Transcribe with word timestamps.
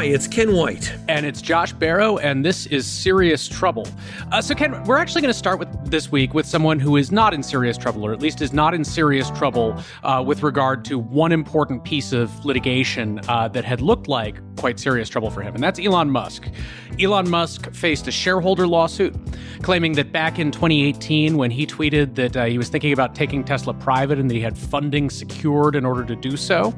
Hi, 0.00 0.06
it's 0.06 0.26
Ken 0.26 0.54
White. 0.54 0.94
And 1.08 1.26
it's 1.26 1.42
Josh 1.42 1.74
Barro, 1.74 2.18
and 2.22 2.42
this 2.42 2.64
is 2.64 2.86
Serious 2.86 3.46
Trouble. 3.46 3.86
Uh, 4.32 4.40
so, 4.40 4.54
Ken, 4.54 4.82
we're 4.84 4.96
actually 4.96 5.20
going 5.20 5.30
to 5.30 5.38
start 5.38 5.58
with 5.58 5.68
this 5.90 6.12
week 6.12 6.34
with 6.34 6.46
someone 6.46 6.78
who 6.78 6.96
is 6.96 7.10
not 7.10 7.34
in 7.34 7.42
serious 7.42 7.76
trouble, 7.76 8.06
or 8.06 8.12
at 8.12 8.20
least 8.20 8.40
is 8.40 8.52
not 8.52 8.74
in 8.74 8.84
serious 8.84 9.30
trouble 9.30 9.82
uh, 10.04 10.22
with 10.24 10.42
regard 10.42 10.84
to 10.86 10.98
one 10.98 11.32
important 11.32 11.84
piece 11.84 12.12
of 12.12 12.44
litigation 12.44 13.20
uh, 13.28 13.48
that 13.48 13.64
had 13.64 13.80
looked 13.80 14.08
like 14.08 14.40
quite 14.56 14.78
serious 14.78 15.08
trouble 15.08 15.30
for 15.30 15.42
him, 15.42 15.54
and 15.54 15.62
that's 15.62 15.80
Elon 15.80 16.10
Musk. 16.10 16.48
Elon 17.00 17.28
Musk 17.28 17.72
faced 17.72 18.06
a 18.08 18.12
shareholder 18.12 18.66
lawsuit 18.66 19.14
claiming 19.62 19.92
that 19.92 20.12
back 20.12 20.38
in 20.38 20.50
2018, 20.50 21.36
when 21.36 21.50
he 21.50 21.66
tweeted 21.66 22.14
that 22.14 22.36
uh, 22.36 22.44
he 22.44 22.58
was 22.58 22.68
thinking 22.68 22.92
about 22.92 23.14
taking 23.14 23.44
Tesla 23.44 23.74
private 23.74 24.18
and 24.18 24.30
that 24.30 24.34
he 24.34 24.40
had 24.40 24.56
funding 24.56 25.10
secured 25.10 25.76
in 25.76 25.84
order 25.84 26.04
to 26.04 26.16
do 26.16 26.36
so, 26.36 26.74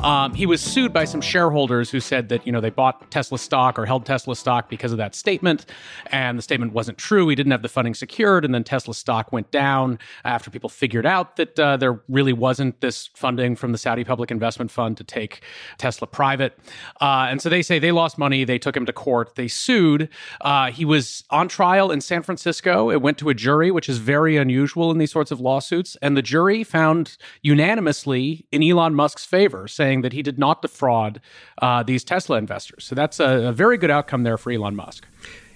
um, 0.00 0.32
he 0.34 0.46
was 0.46 0.60
sued 0.60 0.92
by 0.92 1.04
some 1.04 1.20
shareholders 1.20 1.90
who 1.90 2.00
said 2.00 2.28
that 2.28 2.46
you 2.46 2.52
know 2.52 2.60
they 2.60 2.70
bought 2.70 3.10
Tesla 3.10 3.38
stock 3.38 3.78
or 3.78 3.86
held 3.86 4.06
Tesla 4.06 4.36
stock 4.36 4.68
because 4.68 4.92
of 4.92 4.98
that 4.98 5.14
statement, 5.14 5.66
and 6.06 6.38
the 6.38 6.42
statement 6.42 6.72
wasn't 6.72 6.98
true. 6.98 7.28
He 7.28 7.34
didn't 7.34 7.52
have 7.52 7.62
the 7.62 7.68
funding 7.68 7.94
secured, 7.94 8.44
and 8.48 8.54
then 8.54 8.64
Tesla 8.64 8.94
stock 8.94 9.30
went 9.30 9.50
down 9.50 9.98
after 10.24 10.50
people 10.50 10.70
figured 10.70 11.04
out 11.04 11.36
that 11.36 11.58
uh, 11.60 11.76
there 11.76 12.00
really 12.08 12.32
wasn't 12.32 12.80
this 12.80 13.10
funding 13.14 13.54
from 13.54 13.72
the 13.72 13.78
Saudi 13.78 14.04
Public 14.04 14.30
Investment 14.30 14.70
Fund 14.70 14.96
to 14.96 15.04
take 15.04 15.42
Tesla 15.76 16.06
private. 16.06 16.58
Uh, 17.00 17.26
and 17.28 17.42
so 17.42 17.48
they 17.48 17.62
say 17.62 17.78
they 17.78 17.92
lost 17.92 18.16
money. 18.16 18.44
They 18.44 18.58
took 18.58 18.76
him 18.76 18.86
to 18.86 18.92
court. 18.92 19.34
They 19.34 19.48
sued. 19.48 20.08
Uh, 20.40 20.70
he 20.70 20.84
was 20.84 21.24
on 21.30 21.48
trial 21.48 21.90
in 21.90 22.00
San 22.00 22.22
Francisco. 22.22 22.90
It 22.90 23.02
went 23.02 23.18
to 23.18 23.28
a 23.28 23.34
jury, 23.34 23.70
which 23.70 23.88
is 23.88 23.98
very 23.98 24.36
unusual 24.38 24.90
in 24.90 24.98
these 24.98 25.12
sorts 25.12 25.30
of 25.30 25.40
lawsuits, 25.40 25.96
and 26.00 26.16
the 26.16 26.22
jury 26.22 26.64
found 26.64 27.18
unanimously 27.42 28.46
in 28.50 28.62
Elon 28.62 28.94
Musk's 28.94 29.26
favor, 29.26 29.68
saying 29.68 30.00
that 30.00 30.12
he 30.14 30.22
did 30.22 30.38
not 30.38 30.62
defraud 30.62 31.20
uh, 31.60 31.82
these 31.82 32.02
Tesla 32.02 32.38
investors. 32.38 32.84
So 32.84 32.94
that's 32.94 33.20
a, 33.20 33.48
a 33.48 33.52
very 33.52 33.76
good 33.76 33.90
outcome 33.90 34.22
there 34.22 34.38
for 34.38 34.50
Elon 34.50 34.74
Musk. 34.74 35.06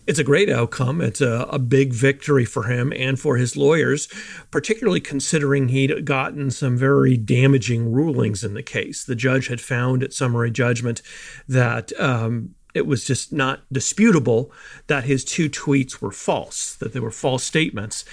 It's 0.04 0.18
a 0.18 0.24
great 0.24 0.50
outcome. 0.50 1.00
It's 1.00 1.20
a, 1.20 1.46
a, 1.48 1.60
big 1.60 1.92
victory 1.92 2.44
for 2.44 2.64
him 2.64 2.92
and 2.96 3.20
for 3.20 3.36
his 3.36 3.56
lawyers, 3.56 4.08
particularly 4.50 5.00
considering 5.00 5.68
he'd 5.68 6.04
gotten 6.04 6.50
some 6.50 6.76
very 6.76 7.16
damaging 7.16 7.92
rulings 7.92 8.42
in 8.42 8.54
the 8.54 8.64
case. 8.64 9.04
The 9.04 9.14
judge 9.14 9.46
had 9.46 9.60
found 9.60 10.02
at 10.02 10.12
summary 10.12 10.50
judgment 10.50 11.02
that 11.46 11.92
um, 12.00 12.56
it 12.74 12.86
was 12.86 13.04
just 13.04 13.32
not 13.32 13.60
disputable 13.70 14.50
that 14.88 15.04
his 15.04 15.24
two 15.24 15.48
tweets 15.48 16.00
were 16.00 16.10
false, 16.10 16.74
that 16.76 16.92
they 16.92 17.00
were 17.00 17.12
false 17.12 17.44
statements, 17.44 18.04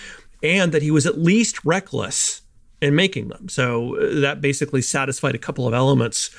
and 0.43 0.71
that 0.71 0.83
he 0.83 0.91
was 0.91 1.07
at 1.07 1.17
least 1.17 1.65
reckless 1.65 2.41
in 2.81 2.95
making 2.95 3.27
them. 3.27 3.49
So 3.49 3.97
uh, 3.97 4.19
that 4.21 4.41
basically 4.41 4.81
satisfied 4.81 5.35
a 5.35 5.39
couple 5.39 5.67
of 5.67 5.73
elements 5.73 6.29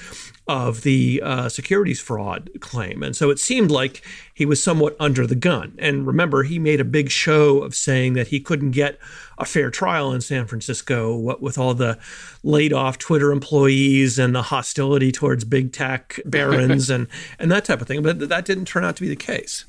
of 0.49 0.83
the 0.83 1.23
uh, 1.25 1.49
securities 1.49 2.01
fraud 2.01 2.51
claim. 2.59 3.03
And 3.03 3.15
so 3.15 3.31
it 3.31 3.39
seemed 3.39 3.71
like 3.71 4.03
he 4.35 4.45
was 4.45 4.61
somewhat 4.61 4.97
under 4.99 5.27
the 5.27 5.37
gun. 5.37 5.77
And 5.79 6.07
remember, 6.07 6.43
he 6.43 6.59
made 6.59 6.81
a 6.81 6.85
big 6.85 7.11
show 7.11 7.59
of 7.59 7.75
saying 7.75 8.15
that 8.15 8.29
he 8.29 8.41
couldn't 8.41 8.73
get 8.73 8.99
a 9.39 9.45
fair 9.45 9.71
trial 9.71 10.13
in 10.13 10.21
San 10.21 10.47
Francisco, 10.47 11.15
what 11.15 11.41
with 11.41 11.57
all 11.57 11.75
the 11.75 11.99
laid 12.43 12.73
off 12.73 12.99
Twitter 12.99 13.31
employees 13.31 14.19
and 14.19 14.35
the 14.35 14.43
hostility 14.43 15.13
towards 15.13 15.45
big 15.45 15.73
tech 15.73 16.19
barons 16.25 16.91
and, 16.91 17.07
and 17.39 17.51
that 17.53 17.65
type 17.65 17.81
of 17.81 17.87
thing. 17.87 18.03
But 18.03 18.29
that 18.29 18.45
didn't 18.45 18.65
turn 18.65 18.85
out 18.85 18.97
to 18.97 19.03
be 19.03 19.09
the 19.09 19.17
case. 19.17 19.67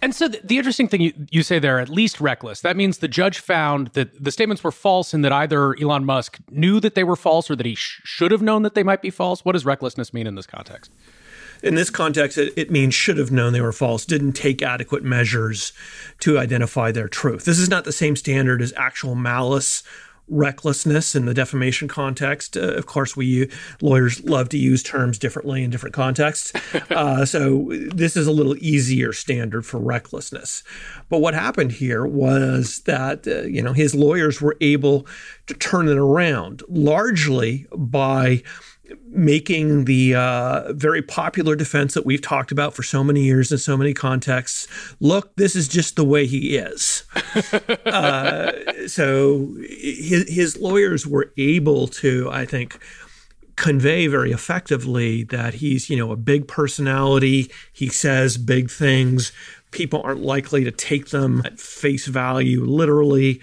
And 0.00 0.14
so 0.14 0.28
the, 0.28 0.40
the 0.42 0.58
interesting 0.58 0.88
thing 0.88 1.00
you, 1.00 1.12
you, 1.30 1.42
say 1.42 1.58
there, 1.58 1.78
at 1.78 1.88
least 1.88 2.20
reckless, 2.20 2.60
that 2.62 2.76
means 2.76 2.98
the 2.98 3.08
judge 3.08 3.38
found 3.38 3.88
that 3.88 4.22
the 4.22 4.30
statements 4.30 4.64
were 4.64 4.72
false 4.72 5.14
and 5.14 5.24
that 5.24 5.32
either 5.32 5.76
Elon 5.80 6.04
Musk 6.04 6.38
knew 6.50 6.80
that 6.80 6.94
they 6.94 7.04
were 7.04 7.16
false 7.16 7.50
or 7.50 7.56
that 7.56 7.66
he 7.66 7.74
sh- 7.74 8.00
should 8.04 8.32
have 8.32 8.42
known 8.42 8.62
that 8.62 8.74
they 8.74 8.82
might 8.82 9.02
be 9.02 9.10
false. 9.10 9.44
What 9.44 9.52
does 9.52 9.64
recklessness 9.64 10.12
mean 10.12 10.26
in 10.26 10.34
this 10.34 10.46
context? 10.46 10.90
In 11.62 11.76
this 11.76 11.90
context, 11.90 12.38
it, 12.38 12.52
it 12.56 12.70
means 12.70 12.94
should 12.94 13.18
have 13.18 13.30
known 13.30 13.52
they 13.52 13.60
were 13.60 13.72
false, 13.72 14.04
didn't 14.04 14.32
take 14.32 14.62
adequate 14.62 15.04
measures 15.04 15.72
to 16.20 16.38
identify 16.38 16.90
their 16.90 17.08
truth. 17.08 17.44
This 17.44 17.58
is 17.58 17.68
not 17.68 17.84
the 17.84 17.92
same 17.92 18.16
standard 18.16 18.60
as 18.60 18.72
actual 18.76 19.14
malice 19.14 19.84
recklessness 20.32 21.14
in 21.14 21.26
the 21.26 21.34
defamation 21.34 21.88
context. 21.88 22.56
Uh, 22.56 22.72
of 22.72 22.86
course, 22.86 23.16
we 23.16 23.50
lawyers 23.80 24.24
love 24.24 24.48
to 24.48 24.58
use 24.58 24.82
terms 24.82 25.18
differently 25.18 25.62
in 25.62 25.70
different 25.70 25.94
contexts. 25.94 26.52
Uh, 26.90 27.24
so 27.24 27.68
this 27.94 28.16
is 28.16 28.26
a 28.26 28.32
little 28.32 28.56
easier 28.58 29.12
standard 29.12 29.64
for 29.64 29.78
recklessness. 29.78 30.62
But 31.08 31.20
what 31.20 31.32
happened 31.32 31.72
here 31.72 32.04
was 32.04 32.80
that 32.80 33.26
uh, 33.26 33.42
you 33.42 33.62
know 33.62 33.72
his 33.72 33.94
lawyers 33.94 34.40
were 34.40 34.56
able 34.60 35.06
to 35.46 35.54
turn 35.54 35.88
it 35.88 35.96
around 35.96 36.62
largely 36.68 37.66
by 37.74 38.42
making 39.06 39.84
the 39.84 40.14
uh, 40.14 40.72
very 40.72 41.02
popular 41.02 41.54
defense 41.54 41.94
that 41.94 42.04
we've 42.04 42.22
talked 42.22 42.50
about 42.50 42.74
for 42.74 42.82
so 42.82 43.04
many 43.04 43.22
years 43.22 43.52
in 43.52 43.58
so 43.58 43.76
many 43.76 43.94
contexts 43.94 44.66
look, 45.00 45.34
this 45.36 45.54
is 45.54 45.68
just 45.68 45.96
the 45.96 46.04
way 46.04 46.26
he 46.26 46.56
is. 46.56 47.04
uh, 47.86 48.52
so 48.86 49.54
his, 49.68 50.28
his 50.28 50.58
lawyers 50.58 51.06
were 51.06 51.32
able 51.36 51.86
to, 51.88 52.28
I 52.30 52.44
think, 52.44 52.78
convey 53.56 54.06
very 54.06 54.32
effectively 54.32 55.24
that 55.24 55.54
he's, 55.54 55.88
you 55.88 55.96
know, 55.96 56.10
a 56.10 56.16
big 56.16 56.48
personality. 56.48 57.50
He 57.72 57.88
says 57.88 58.36
big 58.36 58.70
things. 58.70 59.32
People 59.70 60.02
aren't 60.02 60.22
likely 60.22 60.64
to 60.64 60.70
take 60.70 61.10
them 61.10 61.42
at 61.44 61.60
face 61.60 62.06
value 62.06 62.64
literally. 62.64 63.40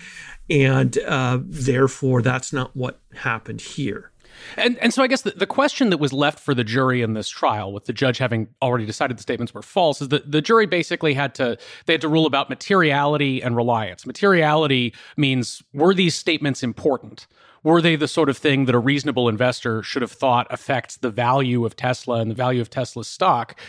And 0.50 0.98
uh, 1.00 1.40
therefore, 1.44 2.22
that's 2.22 2.52
not 2.52 2.76
what 2.76 3.00
happened 3.14 3.62
here. 3.62 4.09
And 4.58 4.78
and 4.80 4.94
so 4.94 5.04
I 5.04 5.08
guess 5.08 5.22
the, 5.22 5.32
the 5.32 5.48
question 5.48 5.90
that 5.90 5.98
was 5.98 6.14
left 6.14 6.40
for 6.40 6.54
the 6.54 6.64
jury 6.64 7.02
in 7.02 7.14
this 7.14 7.30
trial, 7.30 7.72
with 7.72 7.86
the 7.86 7.94
judge 7.94 8.18
having 8.18 8.48
already 8.62 8.86
decided 8.86 9.18
the 9.18 9.22
statements 9.22 9.54
were 9.54 9.62
false, 9.62 10.02
is 10.02 10.10
that 10.10 10.32
the 10.32 10.42
jury 10.42 10.66
basically 10.66 11.14
had 11.14 11.36
to 11.36 11.58
they 11.86 11.94
had 11.94 12.02
to 12.02 12.10
rule 12.10 12.26
about 12.26 12.50
materiality 12.50 13.42
and 13.42 13.56
reliance. 13.56 14.06
Materiality 14.06 14.94
means 15.18 15.64
were 15.74 15.94
these 15.94 16.16
statements 16.16 16.64
important? 16.64 17.28
Were 17.64 17.82
they 17.82 17.96
the 17.96 18.08
sort 18.08 18.30
of 18.30 18.38
thing 18.38 18.66
that 18.66 18.76
a 18.76 18.80
reasonable 18.80 19.28
investor 19.28 19.84
should 19.84 20.02
have 20.02 20.12
thought 20.12 20.48
affects 20.50 20.98
the 20.98 21.10
value 21.10 21.66
of 21.66 21.76
Tesla 21.76 22.22
and 22.22 22.32
the 22.32 22.36
value 22.36 22.62
of 22.62 22.70
Tesla's 22.70 23.08
stock? 23.08 23.60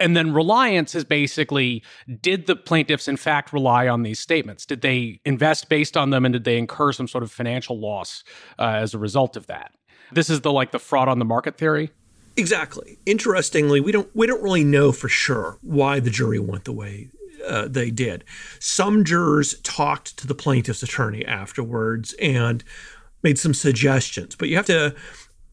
And 0.00 0.16
then 0.16 0.32
reliance 0.32 0.94
is 0.94 1.04
basically 1.04 1.82
did 2.20 2.46
the 2.46 2.56
plaintiffs 2.56 3.08
in 3.08 3.16
fact 3.16 3.52
rely 3.52 3.86
on 3.88 4.02
these 4.02 4.18
statements? 4.18 4.66
Did 4.66 4.80
they 4.80 5.20
invest 5.24 5.68
based 5.68 5.96
on 5.96 6.10
them 6.10 6.24
and 6.24 6.32
did 6.32 6.44
they 6.44 6.58
incur 6.58 6.92
some 6.92 7.08
sort 7.08 7.22
of 7.22 7.30
financial 7.30 7.78
loss 7.78 8.24
uh, 8.58 8.64
as 8.64 8.94
a 8.94 8.98
result 8.98 9.36
of 9.36 9.46
that? 9.46 9.72
This 10.12 10.30
is 10.30 10.40
the 10.40 10.52
like 10.52 10.72
the 10.72 10.78
fraud 10.78 11.08
on 11.08 11.18
the 11.18 11.24
market 11.24 11.56
theory. 11.56 11.90
Exactly. 12.36 12.98
Interestingly, 13.06 13.80
we 13.80 13.92
don't 13.92 14.14
we 14.14 14.26
don't 14.26 14.42
really 14.42 14.64
know 14.64 14.92
for 14.92 15.08
sure 15.08 15.58
why 15.62 16.00
the 16.00 16.10
jury 16.10 16.38
went 16.38 16.64
the 16.64 16.72
way 16.72 17.08
uh, 17.46 17.68
they 17.68 17.90
did. 17.90 18.24
Some 18.58 19.04
jurors 19.04 19.58
talked 19.62 20.16
to 20.18 20.26
the 20.26 20.34
plaintiff's 20.34 20.82
attorney 20.82 21.24
afterwards 21.24 22.14
and 22.20 22.62
made 23.22 23.38
some 23.38 23.54
suggestions, 23.54 24.34
but 24.34 24.48
you 24.48 24.56
have 24.56 24.66
to 24.66 24.94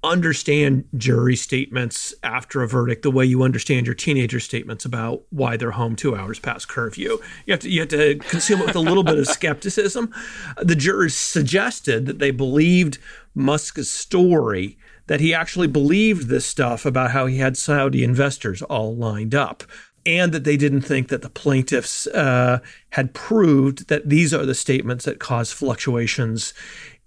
understand 0.04 0.86
jury 0.98 1.36
statements 1.36 2.14
after 2.24 2.62
a 2.62 2.68
verdict 2.68 3.04
the 3.04 3.12
way 3.12 3.26
you 3.26 3.42
understand 3.42 3.86
your 3.86 3.96
teenager 3.96 4.40
statements 4.40 4.84
about 4.84 5.24
why 5.30 5.56
they're 5.56 5.72
home 5.72 5.96
two 5.96 6.16
hours 6.16 6.40
past 6.40 6.68
curfew. 6.68 7.20
You 7.46 7.54
have 7.54 7.62
to 7.62 7.70
you 7.70 7.82
have 7.82 7.90
to 7.90 8.16
consume 8.16 8.62
it 8.62 8.68
with 8.68 8.76
a 8.76 8.80
little 8.82 9.04
bit 9.04 9.18
of 9.18 9.28
skepticism. 9.28 10.14
The 10.62 10.76
jurors 10.76 11.16
suggested 11.16 12.06
that 12.06 12.20
they 12.20 12.32
believed 12.32 12.98
Musk's 13.34 13.88
story 13.88 14.78
that 15.08 15.20
he 15.20 15.34
actually 15.34 15.68
believed 15.68 16.28
this 16.28 16.46
stuff 16.46 16.86
about 16.86 17.12
how 17.12 17.26
he 17.26 17.38
had 17.38 17.58
Saudi 17.58 18.04
investors 18.04 18.62
all 18.64 18.96
lined 18.96 19.36
up. 19.36 19.64
And 20.06 20.34
that 20.34 20.44
they 20.44 20.58
didn't 20.58 20.82
think 20.82 21.08
that 21.08 21.22
the 21.22 21.30
plaintiffs 21.30 22.08
uh, 22.08 22.60
had 22.90 23.14
proved 23.14 23.88
that 23.88 24.10
these 24.10 24.34
are 24.34 24.46
the 24.46 24.54
statements 24.54 25.06
that 25.06 25.20
cause 25.20 25.54
fluctuations 25.54 26.54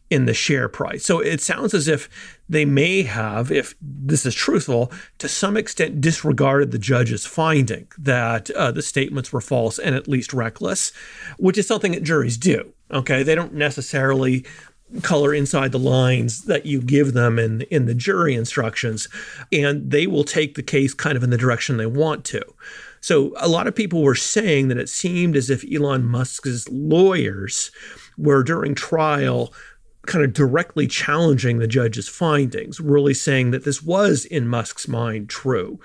in 0.09 0.25
the 0.25 0.33
share 0.33 0.69
price. 0.69 1.05
So 1.05 1.21
it 1.21 1.43
sounds 1.43 1.75
as 1.75 1.89
if 1.89 2.09
they 2.49 2.65
may 2.65 3.03
have, 3.03 3.51
if 3.51 3.75
this 3.81 4.25
is 4.25 4.35
truthful, 4.35 4.93
to 5.19 5.29
some 5.29 5.57
extent 5.57 6.01
disregarded 6.01 6.71
the 6.71 6.79
judge's 6.79 7.27
finding 7.27 7.89
that 7.99 8.51
uh, 8.51 8.71
the 8.71 8.83
statements 8.83 9.33
were 9.33 9.41
false 9.41 9.79
and 9.79 9.95
at 9.95 10.09
least 10.09 10.33
reckless, 10.33 10.93
which 11.39 11.59
is 11.59 11.67
something 11.67 11.93
that 11.93 12.03
juries 12.03 12.37
do. 12.37 12.73
Okay, 12.91 13.23
they 13.23 13.35
don't 13.35 13.55
necessarily 13.55 14.45
color 15.03 15.35
inside 15.35 15.73
the 15.73 15.79
lines 15.79 16.45
that 16.45 16.65
you 16.65 16.81
give 16.81 17.13
them 17.13 17.41
in 17.41 17.63
in 17.63 17.87
the 17.87 17.95
jury 17.95 18.35
instructions 18.37 19.09
and 19.51 19.91
they 19.91 20.07
will 20.07 20.23
take 20.23 20.55
the 20.55 20.63
case 20.63 20.95
kind 20.95 21.17
of 21.17 21.25
in 21.25 21.31
the 21.31 21.37
direction 21.37 21.77
they 21.77 21.87
want 21.87 22.25
to 22.25 22.41
so 23.01 23.33
a 23.37 23.49
lot 23.49 23.67
of 23.67 23.75
people 23.75 24.03
were 24.03 24.15
saying 24.15 24.69
that 24.69 24.79
it 24.79 24.89
seemed 24.89 25.37
as 25.37 25.51
if 25.51 25.65
Elon 25.73 26.05
Musk's 26.05 26.69
lawyers 26.69 27.71
were 28.17 28.43
during 28.43 28.75
trial 28.75 29.53
kind 30.07 30.25
of 30.25 30.33
directly 30.33 30.87
challenging 30.87 31.59
the 31.59 31.67
judge's 31.67 32.09
findings, 32.09 32.81
really 32.81 33.15
saying 33.15 33.51
that 33.51 33.65
this 33.65 33.83
was 33.83 34.25
in 34.25 34.49
Musk's 34.49 34.89
mind 34.89 35.29
true. 35.29 35.79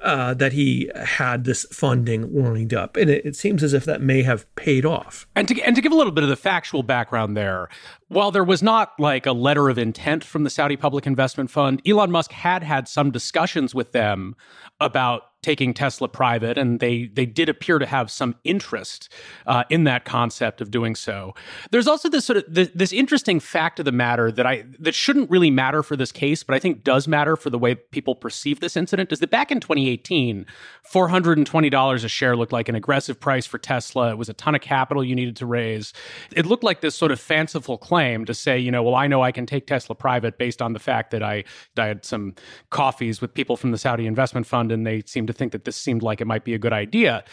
Uh, 0.00 0.34
that 0.34 0.52
he 0.52 0.90
had 0.96 1.44
this 1.44 1.64
funding 1.70 2.34
lined 2.34 2.74
up, 2.74 2.96
and 2.96 3.08
it, 3.08 3.24
it, 3.24 3.36
seems 3.36 3.62
as 3.62 3.72
if 3.72 3.84
that 3.84 4.00
may 4.00 4.20
have 4.24 4.52
paid 4.56 4.84
off. 4.84 5.28
And 5.36 5.46
to 5.46 5.60
and 5.62 5.76
to 5.76 5.80
give 5.80 5.92
a 5.92 5.94
little 5.94 6.10
bit 6.10 6.24
of 6.24 6.28
the 6.28 6.34
factual 6.34 6.82
background 6.82 7.36
there, 7.36 7.68
while 8.08 8.32
there 8.32 8.42
was 8.42 8.64
not 8.64 8.94
like 8.98 9.26
a 9.26 9.32
letter 9.32 9.68
of 9.68 9.78
intent 9.78 10.24
from 10.24 10.42
the 10.42 10.50
Saudi 10.50 10.76
Public 10.76 11.06
Investment 11.06 11.52
Fund, 11.52 11.80
Elon 11.86 12.10
Musk 12.10 12.32
had 12.32 12.64
had 12.64 12.88
some 12.88 13.12
discussions 13.12 13.76
with 13.76 13.92
them 13.92 14.34
about 14.80 15.22
taking 15.42 15.74
Tesla 15.74 16.08
private, 16.08 16.56
and 16.56 16.80
they 16.80 17.06
they 17.06 17.26
did 17.26 17.48
appear 17.48 17.78
to 17.78 17.86
have 17.86 18.10
some 18.10 18.36
interest 18.44 19.12
uh, 19.46 19.64
in 19.68 19.84
that 19.84 20.04
concept 20.04 20.60
of 20.60 20.70
doing 20.70 20.94
so. 20.94 21.34
There's 21.70 21.88
also 21.88 22.08
this 22.08 22.24
sort 22.24 22.38
of 22.38 22.44
this, 22.48 22.70
this 22.74 22.92
interesting 22.92 23.40
fact 23.40 23.78
of 23.78 23.84
the 23.84 23.92
matter 23.92 24.30
that 24.30 24.46
I 24.46 24.64
that 24.78 24.94
shouldn't 24.94 25.30
really 25.30 25.50
matter 25.50 25.82
for 25.82 25.96
this 25.96 26.12
case, 26.12 26.42
but 26.42 26.54
I 26.54 26.58
think 26.58 26.84
does 26.84 27.08
matter 27.08 27.36
for 27.36 27.50
the 27.50 27.58
way 27.58 27.74
people 27.74 28.14
perceive 28.14 28.60
this 28.60 28.76
incident. 28.76 29.12
Is 29.12 29.18
that 29.18 29.30
back 29.30 29.50
in 29.50 29.60
2018, 29.60 30.46
four 30.84 31.08
hundred 31.08 31.38
and 31.38 31.46
twenty 31.46 31.70
dollars 31.70 32.04
a 32.04 32.08
share 32.08 32.36
looked 32.36 32.52
like 32.52 32.68
an 32.68 32.74
aggressive 32.74 33.18
price 33.18 33.46
for 33.46 33.58
Tesla. 33.58 34.10
It 34.10 34.18
was 34.18 34.28
a 34.28 34.34
ton 34.34 34.54
of 34.54 34.60
capital 34.60 35.02
you 35.02 35.14
needed 35.14 35.36
to 35.36 35.46
raise. 35.46 35.92
It 36.34 36.46
looked 36.46 36.64
like 36.64 36.80
this 36.80 36.94
sort 36.94 37.10
of 37.10 37.20
fanciful 37.20 37.78
claim 37.78 38.24
to 38.26 38.34
say, 38.34 38.58
you 38.58 38.70
know, 38.70 38.82
well, 38.82 38.94
I 38.94 39.06
know 39.06 39.22
I 39.22 39.32
can 39.32 39.46
take 39.46 39.66
Tesla 39.66 39.96
private 39.96 40.38
based 40.38 40.62
on 40.62 40.72
the 40.72 40.78
fact 40.78 41.10
that 41.10 41.22
I, 41.22 41.44
I 41.76 41.86
had 41.86 42.04
some 42.04 42.34
coffees 42.70 43.20
with 43.20 43.34
people 43.34 43.56
from 43.56 43.72
the 43.72 43.78
Saudi 43.78 44.06
investment 44.06 44.46
fund, 44.46 44.70
and 44.70 44.86
they 44.86 45.02
seemed 45.06 45.30
to 45.32 45.38
think 45.38 45.52
that 45.52 45.64
this 45.64 45.76
seemed 45.76 46.02
like 46.02 46.20
it 46.20 46.26
might 46.26 46.44
be 46.44 46.54
a 46.54 46.58
good 46.58 46.72
idea. 46.72 47.24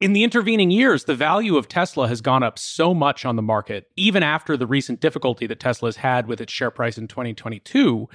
In 0.00 0.12
the 0.12 0.24
intervening 0.24 0.70
years, 0.70 1.04
the 1.04 1.14
value 1.14 1.56
of 1.56 1.68
Tesla 1.68 2.08
has 2.08 2.20
gone 2.20 2.42
up 2.42 2.58
so 2.58 2.94
much 2.94 3.24
on 3.24 3.36
the 3.36 3.42
market, 3.42 3.90
even 3.96 4.22
after 4.22 4.56
the 4.56 4.66
recent 4.66 5.00
difficulty 5.00 5.46
that 5.46 5.60
Tesla 5.60 5.88
has 5.88 5.96
had 5.96 6.26
with 6.26 6.40
its 6.40 6.52
share 6.52 6.70
price 6.70 6.96
in 6.96 7.08
2022. 7.08 8.08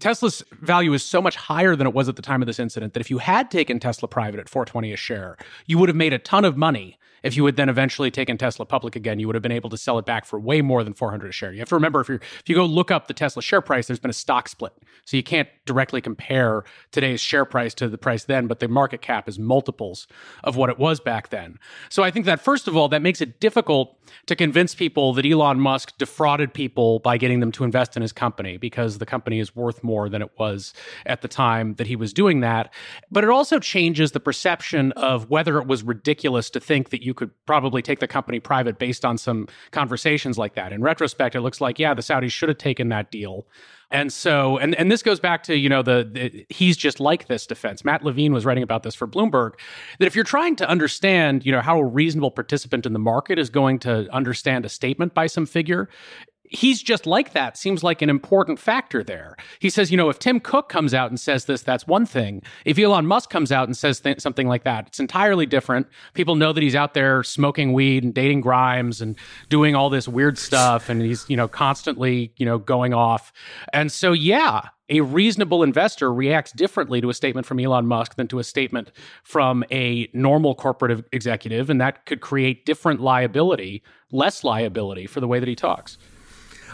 Tesla's 0.00 0.42
value 0.60 0.92
is 0.92 1.02
so 1.02 1.22
much 1.22 1.36
higher 1.36 1.74
than 1.74 1.86
it 1.86 1.94
was 1.94 2.08
at 2.08 2.16
the 2.16 2.22
time 2.22 2.42
of 2.42 2.46
this 2.46 2.58
incident 2.58 2.92
that 2.94 3.00
if 3.00 3.10
you 3.10 3.18
had 3.18 3.50
taken 3.50 3.78
Tesla 3.78 4.08
private 4.08 4.40
at 4.40 4.48
420 4.48 4.92
a 4.92 4.96
share, 4.96 5.36
you 5.66 5.78
would 5.78 5.88
have 5.88 5.96
made 5.96 6.12
a 6.12 6.18
ton 6.18 6.44
of 6.44 6.56
money 6.56 6.98
if 7.22 7.36
you 7.36 7.44
had 7.46 7.56
then 7.56 7.68
eventually 7.68 8.10
taken 8.10 8.38
Tesla 8.38 8.66
public 8.66 8.96
again, 8.96 9.18
you 9.18 9.26
would 9.26 9.34
have 9.34 9.42
been 9.42 9.52
able 9.52 9.70
to 9.70 9.76
sell 9.76 9.98
it 9.98 10.06
back 10.06 10.24
for 10.24 10.38
way 10.38 10.62
more 10.62 10.84
than 10.84 10.94
400 10.94 11.28
a 11.28 11.32
share. 11.32 11.52
You 11.52 11.60
have 11.60 11.68
to 11.68 11.74
remember 11.74 12.00
if 12.00 12.08
you 12.08 12.14
if 12.16 12.48
you 12.48 12.54
go 12.54 12.64
look 12.64 12.90
up 12.90 13.06
the 13.06 13.14
Tesla 13.14 13.42
share 13.42 13.60
price, 13.60 13.86
there's 13.86 13.98
been 13.98 14.10
a 14.10 14.14
stock 14.14 14.48
split, 14.48 14.72
so 15.04 15.16
you 15.16 15.22
can't 15.22 15.48
directly 15.66 16.00
compare 16.00 16.64
today's 16.90 17.20
share 17.20 17.44
price 17.44 17.74
to 17.74 17.88
the 17.88 17.98
price 17.98 18.24
then, 18.24 18.46
but 18.46 18.60
the 18.60 18.68
market 18.68 19.02
cap 19.02 19.28
is 19.28 19.38
multiples 19.38 20.06
of 20.44 20.56
what 20.56 20.70
it 20.70 20.78
was 20.78 21.00
back 21.00 21.28
then. 21.30 21.58
So 21.88 22.02
I 22.02 22.10
think 22.10 22.26
that 22.26 22.40
first 22.40 22.68
of 22.68 22.76
all, 22.76 22.88
that 22.88 23.02
makes 23.02 23.20
it 23.20 23.40
difficult 23.40 23.98
to 24.26 24.36
convince 24.36 24.74
people 24.74 25.12
that 25.14 25.26
Elon 25.26 25.60
Musk 25.60 25.96
defrauded 25.98 26.52
people 26.52 26.98
by 27.00 27.16
getting 27.16 27.40
them 27.40 27.52
to 27.52 27.64
invest 27.64 27.96
in 27.96 28.02
his 28.02 28.12
company 28.12 28.56
because 28.56 28.98
the 28.98 29.06
company 29.06 29.38
is 29.38 29.54
worth 29.54 29.82
more 29.82 30.08
than 30.08 30.22
it 30.22 30.30
was 30.38 30.74
at 31.06 31.22
the 31.22 31.28
time 31.28 31.74
that 31.74 31.86
he 31.86 31.96
was 31.96 32.12
doing 32.12 32.40
that. 32.40 32.72
But 33.10 33.24
it 33.24 33.30
also 33.30 33.58
changes 33.58 34.12
the 34.12 34.20
perception 34.20 34.92
of 34.92 35.30
whether 35.30 35.58
it 35.58 35.66
was 35.66 35.82
ridiculous 35.82 36.50
to 36.50 36.60
think 36.60 36.90
that 36.90 37.02
you 37.02 37.11
could 37.14 37.30
probably 37.46 37.82
take 37.82 38.00
the 38.00 38.08
company 38.08 38.40
private 38.40 38.78
based 38.78 39.04
on 39.04 39.18
some 39.18 39.48
conversations 39.70 40.38
like 40.38 40.54
that. 40.54 40.72
In 40.72 40.82
retrospect, 40.82 41.34
it 41.34 41.40
looks 41.40 41.60
like, 41.60 41.78
yeah, 41.78 41.94
the 41.94 42.02
Saudis 42.02 42.30
should 42.30 42.48
have 42.48 42.58
taken 42.58 42.88
that 42.88 43.10
deal. 43.10 43.46
And 43.90 44.10
so, 44.10 44.56
and, 44.56 44.74
and 44.76 44.90
this 44.90 45.02
goes 45.02 45.20
back 45.20 45.42
to, 45.44 45.56
you 45.56 45.68
know, 45.68 45.82
the, 45.82 46.08
the, 46.10 46.46
he's 46.48 46.78
just 46.78 46.98
like 46.98 47.26
this 47.26 47.46
defense. 47.46 47.84
Matt 47.84 48.02
Levine 48.02 48.32
was 48.32 48.46
writing 48.46 48.62
about 48.62 48.84
this 48.84 48.94
for 48.94 49.06
Bloomberg 49.06 49.52
that 49.98 50.06
if 50.06 50.14
you're 50.14 50.24
trying 50.24 50.56
to 50.56 50.68
understand, 50.68 51.44
you 51.44 51.52
know, 51.52 51.60
how 51.60 51.78
a 51.78 51.84
reasonable 51.84 52.30
participant 52.30 52.86
in 52.86 52.94
the 52.94 52.98
market 52.98 53.38
is 53.38 53.50
going 53.50 53.78
to 53.80 54.08
understand 54.10 54.64
a 54.64 54.70
statement 54.70 55.12
by 55.12 55.26
some 55.26 55.44
figure, 55.44 55.90
he's 56.52 56.82
just 56.82 57.06
like 57.06 57.32
that 57.32 57.56
seems 57.56 57.82
like 57.82 58.02
an 58.02 58.10
important 58.10 58.58
factor 58.58 59.02
there. 59.02 59.36
He 59.58 59.70
says, 59.70 59.90
you 59.90 59.96
know, 59.96 60.08
if 60.08 60.18
Tim 60.18 60.40
Cook 60.40 60.68
comes 60.68 60.94
out 60.94 61.10
and 61.10 61.18
says 61.18 61.46
this, 61.46 61.62
that's 61.62 61.86
one 61.86 62.06
thing. 62.06 62.42
If 62.64 62.78
Elon 62.78 63.06
Musk 63.06 63.30
comes 63.30 63.50
out 63.50 63.68
and 63.68 63.76
says 63.76 64.00
th- 64.00 64.20
something 64.20 64.48
like 64.48 64.64
that, 64.64 64.88
it's 64.88 65.00
entirely 65.00 65.46
different. 65.46 65.86
People 66.14 66.36
know 66.36 66.52
that 66.52 66.62
he's 66.62 66.74
out 66.74 66.94
there 66.94 67.22
smoking 67.22 67.72
weed 67.72 68.04
and 68.04 68.14
dating 68.14 68.42
Grimes 68.42 69.00
and 69.00 69.16
doing 69.48 69.74
all 69.74 69.90
this 69.90 70.06
weird 70.06 70.38
stuff, 70.38 70.88
and 70.88 71.02
he's, 71.02 71.28
you 71.28 71.36
know, 71.36 71.48
constantly, 71.48 72.32
you 72.36 72.46
know, 72.46 72.58
going 72.58 72.94
off. 72.94 73.32
And 73.72 73.90
so, 73.90 74.12
yeah, 74.12 74.68
a 74.88 75.00
reasonable 75.00 75.62
investor 75.62 76.12
reacts 76.12 76.52
differently 76.52 77.00
to 77.00 77.08
a 77.08 77.14
statement 77.14 77.46
from 77.46 77.58
Elon 77.58 77.86
Musk 77.86 78.16
than 78.16 78.28
to 78.28 78.38
a 78.38 78.44
statement 78.44 78.92
from 79.22 79.64
a 79.70 80.08
normal 80.12 80.54
corporate 80.54 81.06
executive, 81.12 81.70
and 81.70 81.80
that 81.80 82.04
could 82.04 82.20
create 82.20 82.66
different 82.66 83.00
liability, 83.00 83.82
less 84.10 84.44
liability 84.44 85.06
for 85.06 85.20
the 85.20 85.28
way 85.28 85.40
that 85.40 85.48
he 85.48 85.56
talks. 85.56 85.96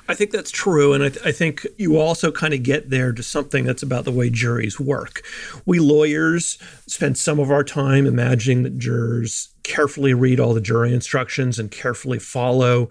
I 0.08 0.14
think 0.14 0.30
that's 0.30 0.50
true. 0.50 0.94
And 0.94 1.04
I, 1.04 1.10
th- 1.10 1.26
I, 1.26 1.32
think 1.32 1.66
you 1.76 1.98
also 1.98 2.32
kind 2.32 2.54
of 2.54 2.62
get 2.62 2.88
there 2.88 3.12
to 3.12 3.22
something 3.22 3.64
that's 3.64 3.82
about 3.82 4.04
the 4.04 4.10
way 4.10 4.30
juries 4.30 4.80
work. 4.80 5.22
We 5.66 5.78
lawyers 5.78 6.58
spend 6.86 7.18
some 7.18 7.38
of 7.38 7.50
our 7.50 7.62
time 7.62 8.06
imagining 8.06 8.62
that 8.62 8.78
jurors 8.78 9.50
carefully 9.62 10.14
read 10.14 10.40
all 10.40 10.54
the 10.54 10.60
jury 10.60 10.92
instructions 10.92 11.58
and 11.58 11.70
carefully 11.70 12.18
follow 12.18 12.88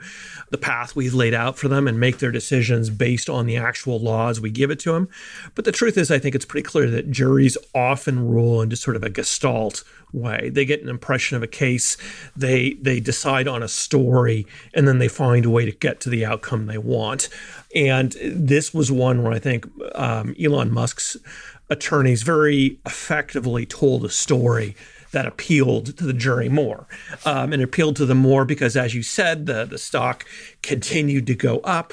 the 0.49 0.57
path 0.57 0.95
we've 0.95 1.13
laid 1.13 1.33
out 1.33 1.57
for 1.57 1.67
them 1.67 1.87
and 1.87 1.99
make 1.99 2.19
their 2.19 2.31
decisions 2.31 2.89
based 2.89 3.29
on 3.29 3.45
the 3.45 3.57
actual 3.57 3.99
laws 3.99 4.39
we 4.39 4.49
give 4.49 4.71
it 4.71 4.79
to 4.79 4.91
them. 4.91 5.09
But 5.55 5.65
the 5.65 5.71
truth 5.71 5.97
is, 5.97 6.11
I 6.11 6.19
think 6.19 6.35
it's 6.35 6.45
pretty 6.45 6.63
clear 6.63 6.89
that 6.91 7.11
juries 7.11 7.57
often 7.73 8.27
rule 8.27 8.61
in 8.61 8.69
just 8.69 8.83
sort 8.83 8.95
of 8.95 9.03
a 9.03 9.09
gestalt 9.09 9.83
way. 10.13 10.49
They 10.49 10.65
get 10.65 10.81
an 10.81 10.89
impression 10.89 11.35
of 11.35 11.43
a 11.43 11.47
case, 11.47 11.97
they 12.35 12.73
they 12.81 12.99
decide 12.99 13.47
on 13.47 13.63
a 13.63 13.67
story, 13.67 14.45
and 14.73 14.87
then 14.87 14.99
they 14.99 15.07
find 15.07 15.45
a 15.45 15.49
way 15.49 15.65
to 15.65 15.71
get 15.71 15.99
to 16.01 16.09
the 16.09 16.25
outcome 16.25 16.65
they 16.65 16.77
want. 16.77 17.29
And 17.75 18.15
this 18.23 18.73
was 18.73 18.91
one 18.91 19.23
where 19.23 19.33
I 19.33 19.39
think 19.39 19.69
um, 19.95 20.35
Elon 20.41 20.71
Musk's 20.71 21.17
attorneys 21.69 22.23
very 22.23 22.79
effectively 22.85 23.65
told 23.65 24.05
a 24.05 24.09
story 24.09 24.75
that 25.17 25.25
appealed 25.25 25.97
to 25.97 26.03
the 26.03 26.13
jury 26.13 26.47
more. 26.47 26.85
Um, 27.25 27.51
and 27.51 27.63
appealed 27.63 27.95
to 27.95 28.05
them 28.05 28.19
more 28.19 28.45
because, 28.45 28.77
as 28.77 28.93
you 28.93 29.01
said, 29.01 29.47
the, 29.47 29.65
the 29.65 29.79
stock 29.79 30.25
continued 30.61 31.25
to 31.25 31.33
go 31.33 31.57
up. 31.61 31.91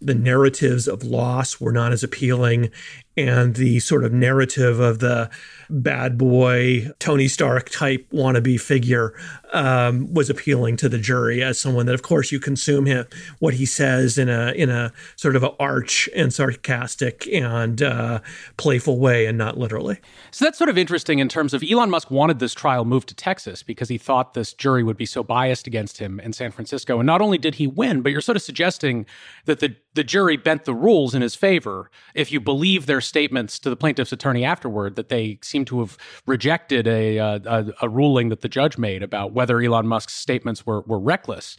The 0.00 0.14
narratives 0.14 0.86
of 0.86 1.02
loss 1.02 1.60
were 1.60 1.72
not 1.72 1.90
as 1.90 2.04
appealing. 2.04 2.70
And 3.16 3.54
the 3.54 3.78
sort 3.80 4.04
of 4.04 4.12
narrative 4.12 4.80
of 4.80 4.98
the 4.98 5.30
bad 5.70 6.18
boy 6.18 6.90
Tony 6.98 7.28
Stark 7.28 7.70
type 7.70 8.06
wannabe 8.12 8.60
figure 8.60 9.14
um, 9.52 10.12
was 10.12 10.28
appealing 10.28 10.76
to 10.78 10.88
the 10.88 10.98
jury 10.98 11.42
as 11.42 11.60
someone 11.60 11.86
that, 11.86 11.94
of 11.94 12.02
course, 12.02 12.32
you 12.32 12.40
consume 12.40 12.86
him 12.86 13.06
what 13.38 13.54
he 13.54 13.66
says 13.66 14.18
in 14.18 14.28
a 14.28 14.52
in 14.52 14.68
a 14.68 14.92
sort 15.16 15.36
of 15.36 15.44
a 15.44 15.52
arch 15.58 16.08
and 16.14 16.34
sarcastic 16.34 17.26
and 17.32 17.82
uh, 17.82 18.20
playful 18.56 18.98
way, 18.98 19.26
and 19.26 19.38
not 19.38 19.56
literally. 19.56 20.00
So 20.32 20.44
that's 20.44 20.58
sort 20.58 20.70
of 20.70 20.76
interesting 20.76 21.20
in 21.20 21.28
terms 21.28 21.54
of 21.54 21.62
Elon 21.62 21.90
Musk 21.90 22.10
wanted 22.10 22.40
this 22.40 22.52
trial 22.52 22.84
moved 22.84 23.08
to 23.08 23.14
Texas 23.14 23.62
because 23.62 23.88
he 23.88 23.96
thought 23.96 24.34
this 24.34 24.52
jury 24.52 24.82
would 24.82 24.96
be 24.96 25.06
so 25.06 25.22
biased 25.22 25.66
against 25.68 25.98
him 25.98 26.18
in 26.18 26.32
San 26.32 26.50
Francisco, 26.50 26.98
and 26.98 27.06
not 27.06 27.20
only 27.20 27.38
did 27.38 27.54
he 27.54 27.68
win, 27.68 28.02
but 28.02 28.10
you're 28.10 28.20
sort 28.20 28.36
of 28.36 28.42
suggesting 28.42 29.06
that 29.44 29.60
the 29.60 29.76
the 29.94 30.04
jury 30.04 30.36
bent 30.36 30.64
the 30.64 30.74
rules 30.74 31.14
in 31.14 31.22
his 31.22 31.36
favor 31.36 31.90
if 32.14 32.32
you 32.32 32.40
believe 32.40 32.86
their 32.86 33.00
statements 33.04 33.58
to 33.60 33.70
the 33.70 33.76
plaintiff's 33.76 34.12
attorney 34.12 34.44
afterward 34.44 34.96
that 34.96 35.08
they 35.08 35.38
seem 35.42 35.64
to 35.66 35.80
have 35.80 35.96
rejected 36.26 36.86
a, 36.86 37.18
uh, 37.18 37.38
a, 37.44 37.66
a, 37.82 37.88
ruling 37.88 38.28
that 38.28 38.40
the 38.40 38.48
judge 38.48 38.78
made 38.78 39.02
about 39.02 39.32
whether 39.32 39.60
Elon 39.60 39.86
Musk's 39.86 40.14
statements 40.14 40.66
were, 40.66 40.80
were 40.82 40.98
reckless. 40.98 41.56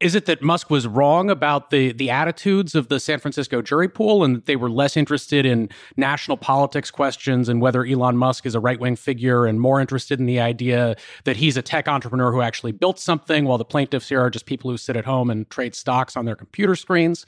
Is 0.00 0.14
it 0.14 0.26
that 0.26 0.42
Musk 0.42 0.70
was 0.70 0.86
wrong 0.86 1.30
about 1.30 1.70
the, 1.70 1.92
the 1.92 2.10
attitudes 2.10 2.74
of 2.74 2.88
the 2.88 2.98
San 2.98 3.18
Francisco 3.18 3.62
jury 3.62 3.88
pool 3.88 4.24
and 4.24 4.36
that 4.36 4.46
they 4.46 4.56
were 4.56 4.70
less 4.70 4.96
interested 4.96 5.46
in 5.46 5.68
national 5.96 6.36
politics 6.36 6.90
questions 6.90 7.48
and 7.48 7.60
whether 7.60 7.84
Elon 7.84 8.16
Musk 8.16 8.46
is 8.46 8.54
a 8.54 8.60
right 8.60 8.80
wing 8.80 8.96
figure 8.96 9.46
and 9.46 9.60
more 9.60 9.80
interested 9.80 10.18
in 10.18 10.26
the 10.26 10.40
idea 10.40 10.96
that 11.24 11.36
he's 11.36 11.56
a 11.56 11.62
tech 11.62 11.88
entrepreneur 11.88 12.32
who 12.32 12.40
actually 12.40 12.72
built 12.72 12.98
something 12.98 13.44
while 13.44 13.58
the 13.58 13.64
plaintiffs 13.64 14.08
here 14.08 14.20
are 14.20 14.30
just 14.30 14.46
people 14.46 14.70
who 14.70 14.76
sit 14.76 14.96
at 14.96 15.04
home 15.04 15.30
and 15.30 15.48
trade 15.50 15.74
stocks 15.74 16.16
on 16.16 16.24
their 16.24 16.36
computer 16.36 16.74
screens? 16.74 17.26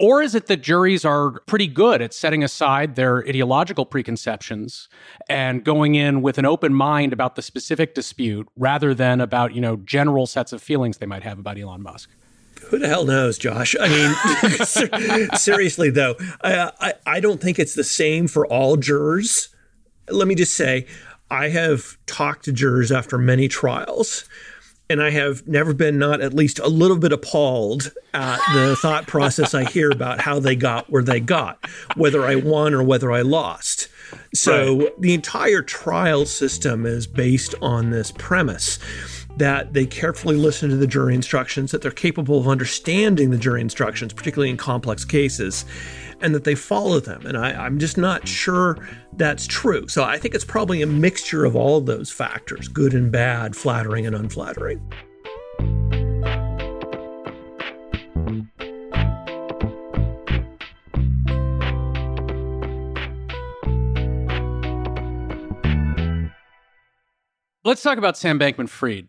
Or 0.00 0.22
is 0.22 0.34
it 0.34 0.46
that 0.46 0.62
juries 0.62 1.04
are 1.04 1.40
pretty 1.46 1.66
good 1.66 2.02
at 2.02 2.14
setting 2.14 2.42
aside 2.42 2.96
their 2.96 3.18
ideological 3.28 3.86
preconceptions 3.86 4.88
and 5.28 5.64
going 5.64 5.94
in 5.94 6.22
with 6.22 6.38
an 6.38 6.46
open 6.46 6.74
mind 6.74 7.12
about 7.12 7.36
the 7.36 7.42
specific 7.42 7.94
dispute 7.94 8.48
rather 8.56 8.94
than 8.94 9.20
about, 9.20 9.54
you 9.54 9.60
know, 9.60 9.76
general 9.76 10.26
sets 10.26 10.52
of 10.52 10.62
feelings 10.62 10.98
they 10.98 11.06
might 11.06 11.22
have 11.22 11.38
about 11.38 11.58
Elon 11.58 11.82
Musk? 11.82 12.10
Who 12.68 12.78
the 12.78 12.88
hell 12.88 13.04
knows, 13.04 13.38
Josh? 13.38 13.74
I 13.80 13.88
mean, 13.88 15.28
seriously 15.36 15.90
though, 15.90 16.14
I, 16.42 16.70
I, 16.80 16.94
I 17.06 17.20
don't 17.20 17.40
think 17.40 17.58
it's 17.58 17.74
the 17.74 17.84
same 17.84 18.28
for 18.28 18.46
all 18.46 18.76
jurors. 18.76 19.48
Let 20.08 20.28
me 20.28 20.34
just 20.34 20.54
say, 20.54 20.86
I 21.30 21.48
have 21.48 21.96
talked 22.06 22.44
to 22.44 22.52
jurors 22.52 22.92
after 22.92 23.18
many 23.18 23.48
trials 23.48 24.28
and 24.88 25.02
I 25.02 25.10
have 25.10 25.46
never 25.48 25.72
been 25.72 25.98
not 25.98 26.20
at 26.20 26.34
least 26.34 26.58
a 26.58 26.68
little 26.68 26.98
bit 26.98 27.12
appalled 27.12 27.92
at 28.12 28.40
the 28.52 28.76
thought 28.76 29.06
process 29.06 29.54
I 29.54 29.64
hear 29.64 29.90
about 29.90 30.20
how 30.20 30.38
they 30.38 30.56
got 30.56 30.90
where 30.90 31.02
they 31.02 31.20
got, 31.20 31.64
whether 31.96 32.24
I 32.24 32.36
won 32.36 32.74
or 32.74 32.82
whether 32.82 33.10
I 33.10 33.22
lost. 33.22 33.88
So 34.34 34.78
right. 34.78 35.00
the 35.00 35.14
entire 35.14 35.62
trial 35.62 36.26
system 36.26 36.84
is 36.84 37.06
based 37.06 37.54
on 37.62 37.90
this 37.90 38.12
premise 38.12 38.78
that 39.36 39.72
they 39.72 39.86
carefully 39.86 40.36
listen 40.36 40.70
to 40.70 40.76
the 40.76 40.86
jury 40.86 41.14
instructions, 41.14 41.70
that 41.70 41.82
they're 41.82 41.90
capable 41.90 42.38
of 42.38 42.48
understanding 42.48 43.30
the 43.30 43.38
jury 43.38 43.60
instructions, 43.60 44.12
particularly 44.12 44.50
in 44.50 44.56
complex 44.56 45.04
cases, 45.04 45.64
and 46.20 46.34
that 46.34 46.44
they 46.44 46.54
follow 46.54 47.00
them. 47.00 47.24
And 47.26 47.36
I, 47.36 47.66
am 47.66 47.78
just 47.78 47.96
not 47.96 48.28
sure 48.28 48.76
that's 49.14 49.46
true. 49.46 49.88
So 49.88 50.04
I 50.04 50.18
think 50.18 50.34
it's 50.34 50.44
probably 50.44 50.82
a 50.82 50.86
mixture 50.86 51.44
of 51.44 51.56
all 51.56 51.78
of 51.78 51.86
those 51.86 52.10
factors 52.10 52.68
good 52.68 52.94
and 52.94 53.10
bad, 53.10 53.56
flattering 53.56 54.06
and 54.06 54.14
unflattering. 54.14 54.80
Let's 67.64 67.80
talk 67.80 67.96
about 67.96 68.16
Sam 68.16 68.40
Bankman 68.40 68.68
Fried. 68.68 69.08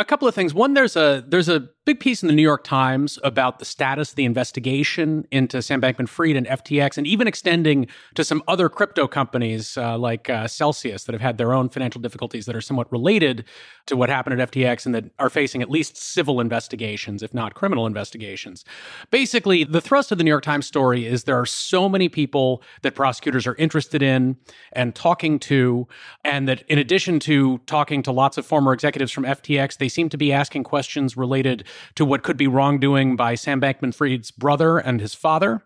A 0.00 0.04
couple 0.04 0.26
of 0.26 0.34
things. 0.34 0.54
One, 0.54 0.72
there's 0.72 0.96
a 0.96 1.22
there's 1.28 1.50
a 1.50 1.68
big 1.84 2.00
piece 2.00 2.22
in 2.22 2.28
the 2.28 2.34
New 2.34 2.42
York 2.42 2.64
Times 2.64 3.18
about 3.22 3.58
the 3.58 3.64
status 3.66 4.10
of 4.10 4.16
the 4.16 4.24
investigation 4.24 5.26
into 5.30 5.60
Sam 5.60 5.80
Bankman 5.80 6.08
Fried 6.08 6.36
and 6.36 6.46
FTX, 6.46 6.96
and 6.96 7.06
even 7.06 7.26
extending 7.26 7.86
to 8.14 8.24
some 8.24 8.42
other 8.48 8.70
crypto 8.70 9.06
companies 9.06 9.76
uh, 9.76 9.98
like 9.98 10.30
uh, 10.30 10.46
Celsius 10.46 11.04
that 11.04 11.12
have 11.12 11.20
had 11.20 11.36
their 11.36 11.52
own 11.52 11.68
financial 11.68 12.00
difficulties 12.00 12.46
that 12.46 12.56
are 12.56 12.62
somewhat 12.62 12.90
related 12.90 13.44
to 13.86 13.96
what 13.96 14.08
happened 14.08 14.40
at 14.40 14.50
FTX 14.50 14.86
and 14.86 14.94
that 14.94 15.06
are 15.18 15.28
facing 15.28 15.60
at 15.60 15.68
least 15.70 15.98
civil 15.98 16.40
investigations, 16.40 17.22
if 17.22 17.34
not 17.34 17.54
criminal 17.54 17.86
investigations. 17.86 18.64
Basically, 19.10 19.64
the 19.64 19.82
thrust 19.82 20.12
of 20.12 20.16
the 20.16 20.24
New 20.24 20.30
York 20.30 20.44
Times 20.44 20.66
story 20.66 21.06
is 21.06 21.24
there 21.24 21.38
are 21.38 21.44
so 21.44 21.90
many 21.90 22.08
people 22.08 22.62
that 22.80 22.94
prosecutors 22.94 23.46
are 23.46 23.56
interested 23.56 24.02
in 24.02 24.36
and 24.72 24.94
talking 24.94 25.38
to, 25.40 25.88
and 26.24 26.48
that 26.48 26.62
in 26.68 26.78
addition 26.78 27.20
to 27.20 27.58
talking 27.66 28.02
to 28.02 28.12
lots 28.12 28.38
of 28.38 28.46
former 28.46 28.72
executives 28.72 29.12
from 29.12 29.24
FTX, 29.24 29.76
they 29.76 29.89
seem 29.90 30.08
to 30.08 30.16
be 30.16 30.32
asking 30.32 30.64
questions 30.64 31.16
related 31.16 31.64
to 31.96 32.06
what 32.06 32.22
could 32.22 32.38
be 32.38 32.46
wrongdoing 32.46 33.16
by 33.16 33.34
Sam 33.34 33.60
Bankman 33.60 33.94
Fried's 33.94 34.30
brother 34.30 34.78
and 34.78 35.00
his 35.00 35.12
father. 35.12 35.62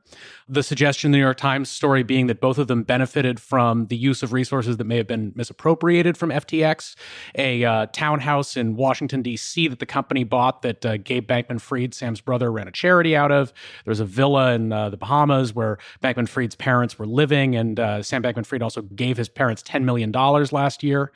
The 0.48 0.62
suggestion 0.62 1.08
in 1.08 1.12
the 1.12 1.18
New 1.18 1.24
York 1.24 1.36
Times 1.36 1.70
story 1.70 2.02
being 2.02 2.26
that 2.26 2.40
both 2.40 2.58
of 2.58 2.66
them 2.66 2.82
benefited 2.82 3.40
from 3.40 3.86
the 3.86 3.96
use 3.96 4.22
of 4.22 4.32
resources 4.32 4.76
that 4.76 4.84
may 4.84 4.96
have 4.96 5.06
been 5.06 5.32
misappropriated 5.34 6.18
from 6.18 6.30
FTX, 6.30 6.96
a 7.36 7.64
uh, 7.64 7.86
townhouse 7.92 8.56
in 8.56 8.76
Washington, 8.76 9.22
D.C. 9.22 9.68
that 9.68 9.78
the 9.78 9.86
company 9.86 10.24
bought 10.24 10.62
that 10.62 10.84
uh, 10.84 10.96
Gabe 10.98 11.26
Bankman 11.26 11.60
Fried, 11.60 11.94
Sam's 11.94 12.20
brother, 12.20 12.50
ran 12.52 12.68
a 12.68 12.72
charity 12.72 13.16
out 13.16 13.32
of. 13.32 13.52
There's 13.84 14.00
a 14.00 14.04
villa 14.04 14.52
in 14.54 14.72
uh, 14.72 14.90
the 14.90 14.96
Bahamas 14.96 15.54
where 15.54 15.78
Bankman 16.02 16.28
Fried's 16.28 16.56
parents 16.56 16.98
were 16.98 17.06
living, 17.06 17.56
and 17.56 17.80
uh, 17.80 18.02
Sam 18.02 18.22
Bankman 18.22 18.44
Fried 18.44 18.62
also 18.62 18.82
gave 18.82 19.16
his 19.16 19.28
parents 19.28 19.62
$10 19.62 19.84
million 19.84 20.12
last 20.12 20.82
year. 20.82 21.12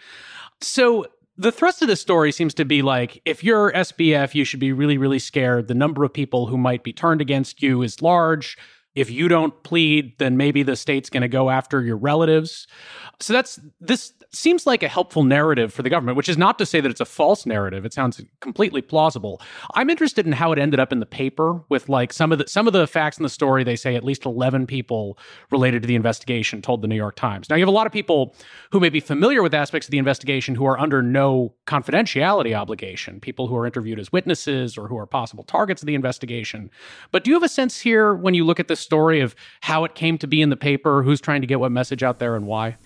So 0.61 1.07
the 1.39 1.53
thrust 1.53 1.81
of 1.83 1.89
this 1.89 2.01
story 2.01 2.33
seems 2.33 2.53
to 2.55 2.65
be 2.65 2.83
like 2.83 3.23
if 3.25 3.45
you're 3.45 3.73
SBF, 3.73 4.35
you 4.35 4.45
should 4.45 4.61
be 4.61 4.73
really, 4.73 4.99
really 4.99 5.21
scared. 5.21 5.69
The 5.69 5.75
number 5.75 6.05
of 6.05 6.13
people 6.13 6.47
who 6.47 6.59
might 6.59 6.83
be 6.83 6.93
turned 6.93 7.21
against 7.21 7.63
you 7.63 7.83
is 7.83 8.03
large. 8.03 8.59
If 8.97 9.11
you 9.11 9.29
don't 9.29 9.63
plead, 9.63 10.19
then 10.19 10.37
maybe 10.37 10.65
the 10.65 10.75
state's 10.75 11.09
going 11.09 11.23
to 11.23 11.29
go 11.29 11.51
after 11.51 11.81
your 11.83 11.97
relatives. 11.97 12.67
So 13.21 13.33
that's 13.33 13.61
this 13.81 14.13
seems 14.33 14.67
like 14.67 14.83
a 14.83 14.89
helpful 14.89 15.25
narrative 15.25 15.73
for 15.73 15.83
the 15.83 15.89
government, 15.89 16.17
which 16.17 16.29
is 16.29 16.37
not 16.37 16.59
to 16.59 16.67
say 16.67 16.81
that 16.81 16.91
it's 16.91 17.01
a 17.01 17.07
false 17.07 17.47
narrative. 17.47 17.85
It 17.85 17.95
sounds 17.95 18.21
completely 18.41 18.83
plausible. 18.83 19.41
I'm 19.75 19.89
interested 19.89 20.27
in 20.27 20.33
how 20.33 20.53
it 20.53 20.59
ended 20.59 20.79
up 20.79 20.93
in 20.93 21.01
the 21.01 21.07
paper 21.07 21.63
with 21.69 21.89
like 21.89 22.13
some 22.13 22.33
of 22.33 22.39
the 22.39 22.47
some 22.47 22.67
of 22.67 22.73
the 22.73 22.87
facts 22.87 23.17
in 23.17 23.23
the 23.23 23.29
story. 23.29 23.65
They 23.65 23.77
say 23.77 23.97
at 23.97 24.05
least 24.05 24.27
11 24.27 24.67
people 24.67 25.19
related 25.51 25.83
to 25.83 25.89
the 25.89 25.95
investigation 25.95 26.61
told 26.61 26.83
the 26.83 26.89
New 26.89 26.97
York 26.97 27.17
Times. 27.17 27.49
Now 27.49 27.57
you 27.57 27.63
have 27.63 27.69
a 27.69 27.73
lot 27.73 27.87
of 27.87 27.93
people 27.93 28.35
who 28.71 28.81
may 28.81 28.91
be 28.91 29.01
familiar 29.01 29.43
with 29.43 29.55
aspects 29.55 29.89
of 29.89 29.93
the 29.93 29.99
investigation 29.99 30.55
who 30.55 30.67
are 30.67 30.79
under 30.79 31.03
no 31.03 31.55
confidentiality 31.67 32.55
obligation, 32.55 33.21
people 33.21 33.47
who 33.47 33.57
are 33.57 33.67
interviewed 33.67 33.99
as 33.99 34.13
witnesses 34.13 34.77
or 34.77 34.89
who 34.89 34.99
are 34.99 35.07
possible 35.07 35.45
targets 35.45 35.83
of 35.83 35.87
the 35.87 35.95
investigation. 35.95 36.71
But 37.13 37.25
do 37.25 37.31
you 37.31 37.35
have 37.35 37.43
a 37.43 37.49
sense 37.49 37.81
here 37.81 38.15
when 38.15 38.35
you 38.35 38.45
look 38.45 38.61
at 38.61 38.69
this 38.69 38.81
story 38.81 39.21
of 39.21 39.35
how 39.63 39.85
it 39.85 39.95
came 39.95 40.19
to 40.19 40.27
be 40.27 40.43
in 40.43 40.51
the 40.51 40.57
paper, 40.57 41.03
who's 41.03 41.21
trying 41.21 41.41
to 41.41 41.47
get 41.47 41.61
what 41.61 41.73
message 41.73 42.03
out 42.03 42.19
there 42.19 42.37
and 42.37 42.47
why? 42.47 42.77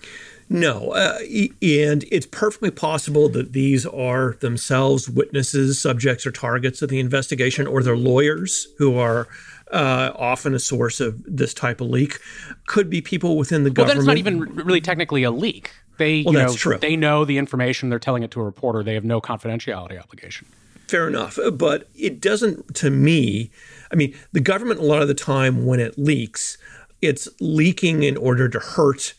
No, 0.53 0.91
uh, 0.91 1.19
and 1.63 2.05
it's 2.13 2.27
perfectly 2.27 2.71
possible 2.71 3.31
that 3.31 3.55
these 3.55 3.87
are 3.87 4.37
themselves 4.41 5.09
witnesses, 5.09 5.81
subjects, 5.81 6.27
or 6.27 6.31
targets 6.31 6.83
of 6.83 6.91
the 6.91 7.01
investigation, 7.01 7.67
or 7.67 7.83
they're 7.83 7.97
lawyers 7.97 8.69
who 8.77 8.99
are 8.99 9.29
uh, 9.71 10.13
often 10.15 10.55
a 10.55 10.59
source 10.59 11.01
of 11.01 11.23
this 11.27 11.55
type 11.55 11.81
of 11.81 11.89
leak. 11.89 12.19
Could 12.67 12.91
be 12.91 13.01
people 13.01 13.39
within 13.39 13.65
the 13.65 13.71
well, 13.71 13.87
government. 13.87 14.07
Well, 14.07 14.15
that's 14.15 14.25
not 14.25 14.33
even 14.33 14.67
really 14.67 14.83
technically 14.83 15.23
a 15.23 15.31
leak. 15.31 15.73
They, 15.97 16.23
well, 16.23 16.35
you 16.35 16.41
that's 16.41 16.53
know, 16.53 16.59
true. 16.59 16.79
They 16.79 16.97
know 16.97 17.25
the 17.25 17.39
information. 17.39 17.89
They're 17.89 17.99
telling 17.99 18.23
it 18.23 18.31
to 18.33 18.41
a 18.41 18.45
reporter. 18.45 18.83
They 18.83 18.95
have 18.95 19.05
no 19.05 19.23
confidentiality 19.23 19.99
obligation. 19.99 20.47
Fair 20.87 21.09
enough, 21.09 21.39
but 21.55 21.89
it 21.95 22.21
doesn't. 22.21 22.75
To 22.75 22.91
me, 22.91 23.51
I 23.91 23.95
mean, 23.95 24.15
the 24.33 24.41
government 24.41 24.81
a 24.81 24.85
lot 24.85 25.01
of 25.01 25.09
the 25.09 25.15
time 25.15 25.65
when 25.65 25.81
it 25.81 25.99
leaks, 25.99 26.59
it's 27.01 27.27
leaking 27.41 28.03
in 28.03 28.19
order 28.19 28.51
to 28.51 28.59
hurt 28.59 29.15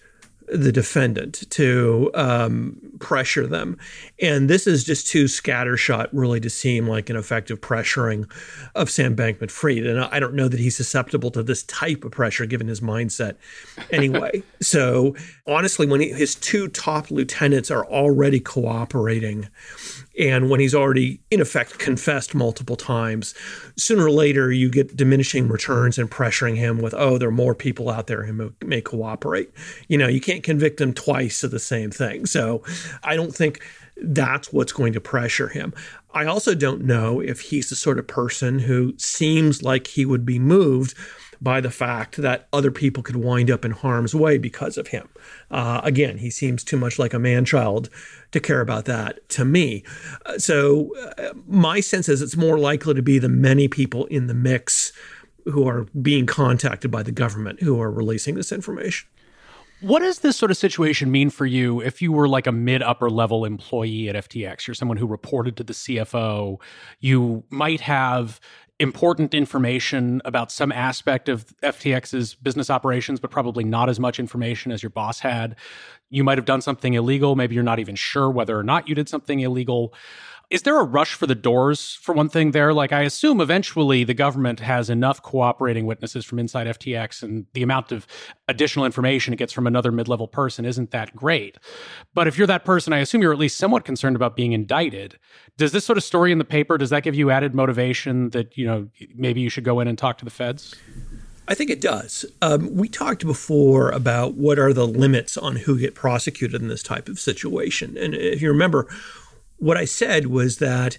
the 0.47 0.71
defendant 0.71 1.49
to 1.51 2.11
um, 2.13 2.77
pressure 2.99 3.47
them. 3.47 3.77
And 4.21 4.49
this 4.49 4.67
is 4.67 4.83
just 4.83 5.07
too 5.07 5.25
scattershot, 5.25 6.09
really, 6.11 6.39
to 6.39 6.49
seem 6.49 6.87
like 6.87 7.09
an 7.09 7.15
effective 7.15 7.61
pressuring 7.61 8.29
of 8.75 8.89
Sam 8.89 9.15
Bankman 9.15 9.51
Fried. 9.51 9.85
And 9.85 9.99
I 9.99 10.19
don't 10.19 10.33
know 10.33 10.47
that 10.47 10.59
he's 10.59 10.75
susceptible 10.77 11.31
to 11.31 11.43
this 11.43 11.63
type 11.63 12.03
of 12.03 12.11
pressure 12.11 12.45
given 12.45 12.67
his 12.67 12.81
mindset 12.81 13.35
anyway. 13.91 14.43
so, 14.61 15.15
honestly, 15.47 15.85
when 15.85 16.01
he, 16.01 16.09
his 16.09 16.35
two 16.35 16.67
top 16.67 17.11
lieutenants 17.11 17.71
are 17.71 17.85
already 17.85 18.39
cooperating, 18.39 19.47
and 20.19 20.49
when 20.49 20.59
he's 20.59 20.75
already, 20.75 21.21
in 21.31 21.41
effect, 21.41 21.79
confessed 21.79 22.35
multiple 22.35 22.75
times, 22.75 23.33
sooner 23.77 24.05
or 24.05 24.11
later 24.11 24.51
you 24.51 24.69
get 24.69 24.95
diminishing 24.95 25.47
returns 25.47 25.97
and 25.97 26.11
pressuring 26.11 26.55
him 26.55 26.79
with, 26.79 26.93
oh, 26.93 27.17
there 27.17 27.29
are 27.29 27.31
more 27.31 27.55
people 27.55 27.89
out 27.89 28.07
there 28.07 28.23
who 28.23 28.53
may 28.63 28.81
cooperate. 28.81 29.51
You 29.87 29.97
know, 29.97 30.07
you 30.07 30.21
can't 30.21 30.43
convict 30.43 30.79
him 30.79 30.93
twice 30.93 31.43
of 31.43 31.51
the 31.51 31.59
same 31.59 31.89
thing. 31.89 32.25
So 32.25 32.63
I 33.03 33.15
don't 33.15 33.33
think 33.33 33.61
that's 33.97 34.53
what's 34.53 34.71
going 34.71 34.93
to 34.93 35.01
pressure 35.01 35.47
him. 35.47 35.73
I 36.13 36.25
also 36.25 36.53
don't 36.53 36.83
know 36.83 37.19
if 37.19 37.39
he's 37.39 37.69
the 37.69 37.75
sort 37.75 37.97
of 37.97 38.07
person 38.07 38.59
who 38.59 38.93
seems 38.97 39.63
like 39.63 39.87
he 39.87 40.05
would 40.05 40.25
be 40.25 40.37
moved 40.37 40.95
by 41.43 41.59
the 41.59 41.69
fact 41.69 42.15
that 42.15 42.47
other 42.53 42.71
people 42.71 43.03
could 43.03 43.17
wind 43.17 43.51
up 43.51 43.65
in 43.65 43.71
harm's 43.71 44.15
way 44.15 44.37
because 44.37 44.77
of 44.77 44.87
him. 44.87 45.09
Uh, 45.51 45.81
again, 45.83 46.17
he 46.17 46.29
seems 46.29 46.63
too 46.63 46.77
much 46.77 46.97
like 46.97 47.13
a 47.13 47.19
man 47.19 47.43
child 47.43 47.89
to 48.31 48.39
care 48.39 48.61
about 48.61 48.85
that 48.85 49.27
to 49.29 49.43
me. 49.43 49.83
Uh, 50.25 50.37
so, 50.37 50.95
uh, 51.17 51.33
my 51.45 51.81
sense 51.81 52.07
is 52.07 52.21
it's 52.21 52.37
more 52.37 52.57
likely 52.57 52.93
to 52.93 53.01
be 53.01 53.19
the 53.19 53.27
many 53.27 53.67
people 53.67 54.05
in 54.05 54.27
the 54.27 54.33
mix 54.33 54.93
who 55.45 55.67
are 55.67 55.85
being 56.01 56.25
contacted 56.25 56.89
by 56.89 57.03
the 57.03 57.11
government 57.11 57.61
who 57.61 57.81
are 57.81 57.91
releasing 57.91 58.35
this 58.35 58.53
information. 58.53 59.09
What 59.83 59.99
does 59.99 60.19
this 60.19 60.37
sort 60.37 60.49
of 60.49 60.55
situation 60.55 61.11
mean 61.11 61.29
for 61.29 61.45
you 61.45 61.81
if 61.81 62.01
you 62.01 62.13
were 62.13 62.29
like 62.29 62.47
a 62.47 62.53
mid 62.53 62.81
upper 62.81 63.09
level 63.09 63.43
employee 63.43 64.07
at 64.07 64.15
FTX? 64.15 64.65
You're 64.65 64.75
someone 64.75 64.95
who 64.95 65.05
reported 65.05 65.57
to 65.57 65.63
the 65.65 65.73
CFO. 65.73 66.61
You 67.01 67.43
might 67.49 67.81
have 67.81 68.39
important 68.79 69.33
information 69.33 70.21
about 70.25 70.51
some 70.51 70.71
aspect 70.71 71.29
of 71.29 71.45
FTX's 71.63 72.35
business 72.35 72.69
operations, 72.69 73.19
but 73.19 73.29
probably 73.31 73.63
not 73.63 73.89
as 73.89 73.99
much 73.99 74.19
information 74.19 74.71
as 74.71 74.81
your 74.81 74.89
boss 74.89 75.19
had. 75.19 75.55
You 76.09 76.23
might 76.23 76.37
have 76.37 76.45
done 76.45 76.61
something 76.61 76.93
illegal. 76.93 77.35
Maybe 77.35 77.55
you're 77.55 77.63
not 77.63 77.79
even 77.79 77.95
sure 77.95 78.29
whether 78.29 78.57
or 78.57 78.63
not 78.63 78.87
you 78.87 78.95
did 78.95 79.07
something 79.07 79.39
illegal. 79.39 79.93
Is 80.49 80.61
there 80.61 80.79
a 80.79 80.83
rush 80.83 81.15
for 81.15 81.25
the 81.25 81.35
doors 81.35 81.97
for 82.01 82.13
one 82.13 82.29
thing 82.29 82.51
there? 82.51 82.73
Like, 82.73 82.91
I 82.91 83.01
assume 83.01 83.41
eventually 83.41 84.03
the 84.03 84.13
government 84.13 84.59
has 84.59 84.89
enough 84.89 85.21
cooperating 85.21 85.85
witnesses 85.85 86.25
from 86.25 86.37
inside 86.37 86.67
FTX, 86.67 87.23
and 87.23 87.47
the 87.53 87.63
amount 87.63 87.91
of 87.91 88.05
additional 88.47 88.85
information 88.85 89.33
it 89.33 89.37
gets 89.37 89.51
from 89.51 89.65
another 89.65 89.91
mid 89.91 90.07
level 90.07 90.27
person 90.27 90.63
isn't 90.63 90.91
that 90.91 91.15
great. 91.15 91.57
But 92.13 92.27
if 92.27 92.37
you're 92.37 92.47
that 92.47 92.65
person, 92.65 92.93
I 92.93 92.99
assume 92.99 93.21
you're 93.21 93.33
at 93.33 93.39
least 93.39 93.57
somewhat 93.57 93.83
concerned 93.85 94.15
about 94.15 94.35
being 94.35 94.51
indicted. 94.51 95.17
Does 95.57 95.71
this 95.71 95.85
sort 95.85 95.97
of 95.97 96.03
story 96.03 96.31
in 96.31 96.37
the 96.37 96.45
paper, 96.45 96.77
does 96.77 96.91
that 96.91 97.03
give 97.03 97.15
you 97.15 97.31
added 97.31 97.55
motivation 97.55 98.29
that, 98.31 98.55
you 98.57 98.67
know, 98.67 98.89
maybe 99.15 99.41
you 99.41 99.49
should 99.49 99.63
go 99.63 99.79
in 99.79 99.87
and 99.87 99.97
talk 99.97 100.17
to 100.19 100.25
the 100.25 100.31
feds? 100.31 100.75
I 101.47 101.55
think 101.55 101.69
it 101.69 101.81
does. 101.81 102.25
Um, 102.41 102.73
we 102.73 102.87
talked 102.87 103.25
before 103.25 103.91
about 103.91 104.35
what 104.35 104.57
are 104.57 104.71
the 104.71 104.87
limits 104.87 105.35
on 105.35 105.57
who 105.57 105.77
get 105.77 105.93
prosecuted 105.93 106.61
in 106.61 106.69
this 106.69 106.83
type 106.83 107.09
of 107.09 107.19
situation. 107.19 107.97
And 107.97 108.13
if 108.13 108.41
you 108.41 108.49
remember, 108.49 108.87
what 109.63 109.77
I 109.77 109.85
said 109.85 110.27
was 110.27 110.57
that 110.57 110.97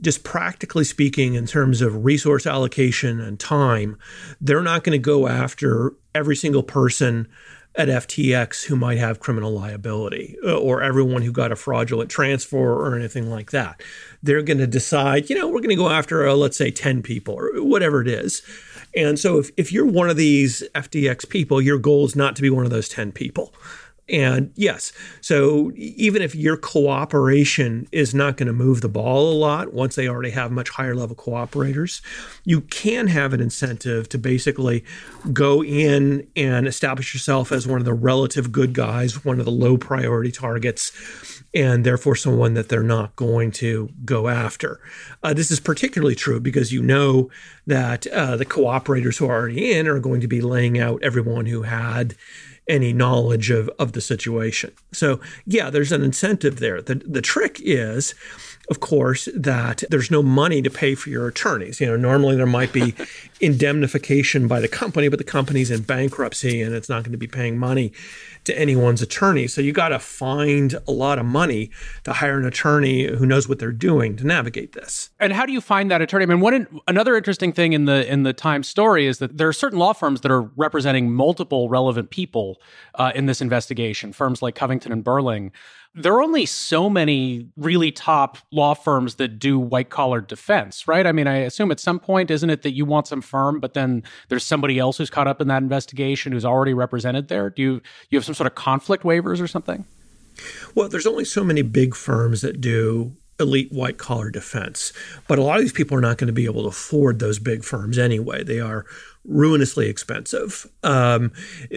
just 0.00 0.22
practically 0.22 0.84
speaking, 0.84 1.34
in 1.34 1.46
terms 1.46 1.80
of 1.80 2.04
resource 2.04 2.46
allocation 2.46 3.20
and 3.20 3.40
time, 3.40 3.98
they're 4.40 4.62
not 4.62 4.84
going 4.84 4.92
to 4.92 4.98
go 4.98 5.26
after 5.26 5.94
every 6.14 6.36
single 6.36 6.62
person 6.62 7.26
at 7.76 7.88
FTX 7.88 8.66
who 8.66 8.76
might 8.76 8.98
have 8.98 9.18
criminal 9.18 9.52
liability 9.52 10.36
uh, 10.46 10.56
or 10.56 10.80
everyone 10.80 11.22
who 11.22 11.32
got 11.32 11.50
a 11.50 11.56
fraudulent 11.56 12.08
transfer 12.08 12.72
or 12.72 12.94
anything 12.94 13.28
like 13.28 13.50
that. 13.50 13.82
They're 14.22 14.42
going 14.42 14.58
to 14.58 14.68
decide, 14.68 15.28
you 15.28 15.36
know, 15.36 15.48
we're 15.48 15.58
going 15.58 15.70
to 15.70 15.74
go 15.74 15.90
after, 15.90 16.28
uh, 16.28 16.34
let's 16.34 16.56
say, 16.56 16.70
10 16.70 17.02
people 17.02 17.34
or 17.34 17.50
whatever 17.64 18.00
it 18.00 18.06
is. 18.06 18.42
And 18.94 19.18
so 19.18 19.38
if, 19.38 19.50
if 19.56 19.72
you're 19.72 19.86
one 19.86 20.08
of 20.08 20.16
these 20.16 20.62
FTX 20.76 21.28
people, 21.28 21.60
your 21.60 21.78
goal 21.78 22.04
is 22.04 22.14
not 22.14 22.36
to 22.36 22.42
be 22.42 22.50
one 22.50 22.64
of 22.64 22.70
those 22.70 22.88
10 22.88 23.10
people. 23.10 23.52
And 24.08 24.52
yes, 24.54 24.92
so 25.22 25.72
even 25.74 26.20
if 26.20 26.34
your 26.34 26.58
cooperation 26.58 27.88
is 27.90 28.14
not 28.14 28.36
going 28.36 28.48
to 28.48 28.52
move 28.52 28.82
the 28.82 28.88
ball 28.88 29.32
a 29.32 29.36
lot 29.36 29.72
once 29.72 29.94
they 29.94 30.08
already 30.08 30.30
have 30.30 30.52
much 30.52 30.68
higher 30.68 30.94
level 30.94 31.16
cooperators, 31.16 32.02
you 32.44 32.60
can 32.60 33.06
have 33.06 33.32
an 33.32 33.40
incentive 33.40 34.10
to 34.10 34.18
basically 34.18 34.84
go 35.32 35.64
in 35.64 36.26
and 36.36 36.66
establish 36.66 37.14
yourself 37.14 37.50
as 37.50 37.66
one 37.66 37.78
of 37.78 37.86
the 37.86 37.94
relative 37.94 38.52
good 38.52 38.74
guys, 38.74 39.24
one 39.24 39.38
of 39.38 39.46
the 39.46 39.50
low 39.50 39.78
priority 39.78 40.30
targets, 40.30 41.42
and 41.54 41.86
therefore 41.86 42.14
someone 42.14 42.52
that 42.52 42.68
they're 42.68 42.82
not 42.82 43.16
going 43.16 43.50
to 43.52 43.88
go 44.04 44.28
after. 44.28 44.80
Uh, 45.22 45.32
this 45.32 45.50
is 45.50 45.60
particularly 45.60 46.14
true 46.14 46.40
because 46.40 46.72
you 46.74 46.82
know 46.82 47.30
that 47.66 48.06
uh, 48.08 48.36
the 48.36 48.44
cooperators 48.44 49.16
who 49.16 49.26
are 49.26 49.40
already 49.40 49.72
in 49.72 49.88
are 49.88 49.98
going 49.98 50.20
to 50.20 50.28
be 50.28 50.42
laying 50.42 50.78
out 50.78 51.02
everyone 51.02 51.46
who 51.46 51.62
had 51.62 52.14
any 52.68 52.92
knowledge 52.92 53.50
of, 53.50 53.68
of 53.78 53.92
the 53.92 54.00
situation. 54.00 54.72
So, 54.92 55.20
yeah, 55.46 55.70
there's 55.70 55.92
an 55.92 56.02
incentive 56.02 56.60
there. 56.60 56.80
The, 56.80 56.94
the 56.94 57.20
trick 57.20 57.60
is, 57.62 58.14
of 58.70 58.80
course, 58.80 59.28
that 59.34 59.84
there's 59.90 60.10
no 60.10 60.22
money 60.22 60.62
to 60.62 60.70
pay 60.70 60.94
for 60.94 61.10
your 61.10 61.28
attorneys. 61.28 61.80
You 61.80 61.88
know, 61.88 61.96
normally 61.96 62.36
there 62.36 62.46
might 62.46 62.72
be 62.72 62.94
indemnification 63.40 64.48
by 64.48 64.60
the 64.60 64.68
company, 64.68 65.08
but 65.08 65.18
the 65.18 65.24
company's 65.24 65.70
in 65.70 65.82
bankruptcy 65.82 66.62
and 66.62 66.74
it's 66.74 66.88
not 66.88 67.02
going 67.02 67.12
to 67.12 67.18
be 67.18 67.26
paying 67.26 67.58
money 67.58 67.92
to 68.44 68.58
anyone's 68.58 69.02
attorney. 69.02 69.46
So 69.46 69.60
you 69.60 69.72
got 69.72 69.88
to 69.88 69.98
find 69.98 70.74
a 70.86 70.92
lot 70.92 71.18
of 71.18 71.26
money 71.26 71.70
to 72.04 72.12
hire 72.12 72.38
an 72.38 72.44
attorney 72.44 73.06
who 73.06 73.26
knows 73.26 73.48
what 73.48 73.58
they're 73.58 73.72
doing 73.72 74.16
to 74.16 74.26
navigate 74.26 74.72
this. 74.72 75.10
And 75.20 75.32
how 75.32 75.46
do 75.46 75.52
you 75.52 75.60
find 75.60 75.90
that 75.90 76.02
attorney? 76.02 76.24
I 76.24 76.26
mean, 76.26 76.40
one 76.40 76.66
another 76.88 77.16
interesting 77.16 77.52
thing 77.52 77.72
in 77.72 77.84
the 77.84 78.10
in 78.10 78.22
the 78.22 78.32
Times 78.32 78.68
story 78.68 79.06
is 79.06 79.18
that 79.18 79.38
there 79.38 79.48
are 79.48 79.52
certain 79.52 79.78
law 79.78 79.92
firms 79.92 80.20
that 80.22 80.30
are 80.30 80.42
representing 80.56 81.12
multiple 81.12 81.68
relevant 81.68 82.10
people 82.10 82.60
uh, 82.96 83.12
in 83.14 83.26
this 83.26 83.40
investigation. 83.40 84.12
Firms 84.12 84.42
like 84.42 84.54
Covington 84.54 84.92
and 84.92 85.02
Burling 85.02 85.52
there 85.94 86.12
are 86.12 86.22
only 86.22 86.44
so 86.44 86.90
many 86.90 87.46
really 87.56 87.92
top 87.92 88.38
law 88.50 88.74
firms 88.74 89.14
that 89.16 89.38
do 89.38 89.58
white 89.58 89.90
collar 89.90 90.20
defense, 90.20 90.88
right? 90.88 91.06
I 91.06 91.12
mean, 91.12 91.28
I 91.28 91.38
assume 91.38 91.70
at 91.70 91.78
some 91.78 92.00
point, 92.00 92.30
isn't 92.30 92.50
it 92.50 92.62
that 92.62 92.72
you 92.72 92.84
want 92.84 93.06
some 93.06 93.22
firm, 93.22 93.60
but 93.60 93.74
then 93.74 94.02
there's 94.28 94.44
somebody 94.44 94.78
else 94.78 94.98
who's 94.98 95.10
caught 95.10 95.28
up 95.28 95.40
in 95.40 95.46
that 95.48 95.62
investigation 95.62 96.32
who's 96.32 96.44
already 96.44 96.74
represented 96.74 97.28
there? 97.28 97.48
Do 97.48 97.62
you 97.62 97.82
you 98.10 98.18
have 98.18 98.24
some 98.24 98.34
sort 98.34 98.48
of 98.48 98.56
conflict 98.56 99.04
waivers 99.04 99.40
or 99.40 99.46
something? 99.46 99.84
Well, 100.74 100.88
there's 100.88 101.06
only 101.06 101.24
so 101.24 101.44
many 101.44 101.62
big 101.62 101.94
firms 101.94 102.40
that 102.40 102.60
do 102.60 103.16
elite 103.38 103.72
white 103.72 103.98
collar 103.98 104.30
defense, 104.30 104.92
but 105.28 105.38
a 105.38 105.42
lot 105.42 105.56
of 105.56 105.62
these 105.62 105.72
people 105.72 105.96
are 105.96 106.00
not 106.00 106.18
going 106.18 106.28
to 106.28 106.32
be 106.32 106.44
able 106.44 106.62
to 106.62 106.68
afford 106.68 107.20
those 107.20 107.38
big 107.38 107.64
firms 107.64 107.98
anyway. 107.98 108.42
They 108.42 108.60
are 108.60 108.84
ruinously 109.24 109.88
expensive. 109.88 110.66
Um, 110.82 111.32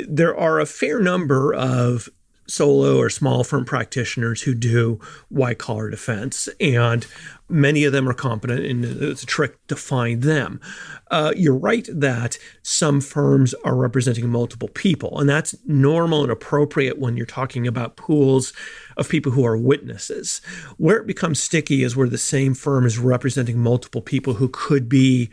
there 0.08 0.36
are 0.38 0.60
a 0.60 0.66
fair 0.66 1.00
number 1.00 1.54
of 1.54 2.10
solo 2.48 2.98
or 2.98 3.10
small 3.10 3.44
firm 3.44 3.66
practitioners 3.66 4.42
who 4.42 4.54
do 4.54 5.00
white 5.30 5.58
collar 5.58 5.89
defense, 5.89 6.48
and 6.60 7.06
many 7.50 7.84
of 7.84 7.94
them 7.94 8.08
are 8.08 8.13
competent, 8.13 8.66
and 8.66 8.84
it's 8.86 9.24
a 9.24 9.25
trick 9.25 9.66
to 9.68 9.75
find 9.75 10.24
them. 10.24 10.60
Uh, 11.12 11.34
you're 11.36 11.58
right 11.58 11.88
that 11.92 12.38
some 12.62 13.00
firms 13.00 13.54
are 13.63 13.75
representing 13.75 14.30
multiple 14.30 14.70
people, 14.70 15.20
and 15.20 15.30
that's 15.30 15.56
normal 15.66 16.24
and 16.24 16.32
appropriate 16.32 17.00
when 17.00 17.16
you're 17.16 17.25
talking 17.25 17.68
about 17.68 17.98
pools 17.98 18.54
of 18.98 19.10
people 19.10 19.32
who 19.32 19.46
are 19.46 19.58
witnesses. 19.58 20.42
Where 20.77 20.98
it 20.98 21.08
becomes 21.08 21.42
sticky 21.42 21.84
is 21.84 21.96
where 21.96 22.10
the 22.10 22.18
same 22.18 22.54
firm 22.54 22.86
is 22.86 22.98
representing 22.98 23.60
multiple 23.60 24.01
people 24.01 24.36
who 24.36 24.50
could 24.50 24.89
be 24.89 25.30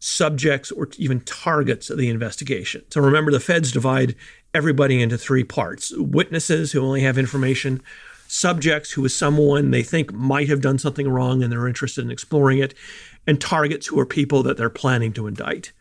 subjects 0.00 0.70
or 0.70 0.88
even 0.98 1.20
targets 1.20 1.88
of 1.88 1.96
the 1.96 2.10
investigation. 2.10 2.84
So 2.90 3.00
remember, 3.00 3.30
the 3.30 3.40
feds 3.40 3.72
divide 3.72 4.14
everybody 4.54 5.02
into 5.02 5.18
three 5.18 5.44
parts 5.44 5.92
witnesses 5.96 6.72
who 6.72 6.80
only 6.80 7.02
have 7.02 7.18
information, 7.18 7.82
subjects 8.28 8.92
who 8.92 9.04
is 9.04 9.14
someone 9.14 9.70
they 9.70 9.82
think 9.82 10.12
might 10.12 10.48
have 10.48 10.60
done 10.60 10.78
something 10.78 11.08
wrong 11.08 11.42
and 11.42 11.52
they're 11.52 11.68
interested 11.68 12.04
in 12.04 12.10
exploring 12.10 12.58
it, 12.58 12.74
and 13.26 13.40
targets 13.40 13.86
who 13.86 13.98
are 13.98 14.06
people 14.06 14.42
that 14.42 14.56
they're 14.56 14.70
planning 14.70 15.12
to 15.12 15.26
indict. 15.26 15.72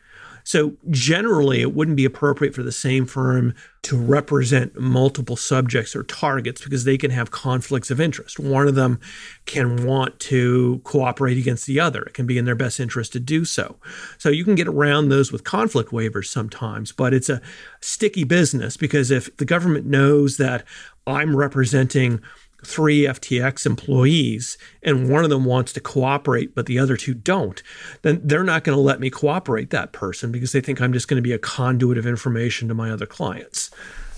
So 0.44 0.76
generally, 0.90 1.62
it 1.62 1.74
wouldn't 1.74 1.98
be 1.98 2.06
appropriate 2.06 2.54
for 2.54 2.64
the 2.64 2.72
same 2.72 3.06
firm 3.06 3.54
to 3.84 3.98
represent 3.98 4.80
multiple 4.80 5.36
subjects 5.36 5.96
or 5.96 6.04
targets 6.04 6.64
because 6.64 6.84
they 6.84 6.98
can 6.98 7.12
have 7.12 7.32
conflicts 7.32 7.92
of 7.92 8.00
interest. 8.00 8.40
One 8.40 8.68
of 8.68 8.76
them 8.76 9.00
can 9.46 9.86
want 9.86 10.20
to 10.22 10.82
cooperate 10.84 11.38
against 11.38 11.68
the 11.68 11.80
other. 11.80 12.02
It 12.04 12.14
can 12.14 12.26
be 12.26 12.38
in 12.38 12.46
their 12.46 12.56
best 12.56 12.80
interest 12.80 13.14
to 13.14 13.20
do 13.20 13.46
so. 13.46 13.76
So 14.18 14.30
you 14.30 14.46
can 14.46 14.56
get 14.56 14.68
around 14.68 15.10
those 15.10 15.32
with 15.32 15.44
conflict 15.44 15.92
waivers 15.92 16.28
sometimes, 16.28 16.92
but 16.92 17.14
it's 17.14 17.30
a 17.30 17.42
sticky 17.82 18.24
business 18.24 18.78
because 18.78 19.12
if 19.12 19.36
the 19.38 19.46
government 19.46 19.86
knows 19.86 20.38
that 20.38 20.66
I'm 21.06 21.36
representing 21.36 22.22
three 22.66 23.02
FTX 23.02 23.66
employees 23.66 24.58
and 24.82 25.10
one 25.10 25.24
of 25.24 25.30
them 25.30 25.46
wants 25.46 25.74
to 25.74 25.80
cooperate, 25.80 26.56
but 26.56 26.66
the 26.66 26.80
other 26.80 26.98
two 26.98 27.14
don't, 27.14 27.62
then 28.02 28.22
they're 28.24 28.44
not 28.44 28.64
going 28.64 28.76
to 28.76 28.82
let 28.82 29.00
me 29.00 29.10
cooperate 29.10 29.70
that 29.70 29.92
person 29.92 30.32
because 30.32 30.52
they 30.52 30.62
think 30.62 30.82
I'm 30.82 30.94
just 30.94 31.08
going 31.08 31.18
to 31.18 31.22
be 31.22 31.34
a 31.34 31.40
conduit 31.40 31.98
of 31.98 32.06
information 32.06 32.68
to 32.68 32.74
my 32.74 32.92
other 32.92 33.06
clients. 33.06 33.72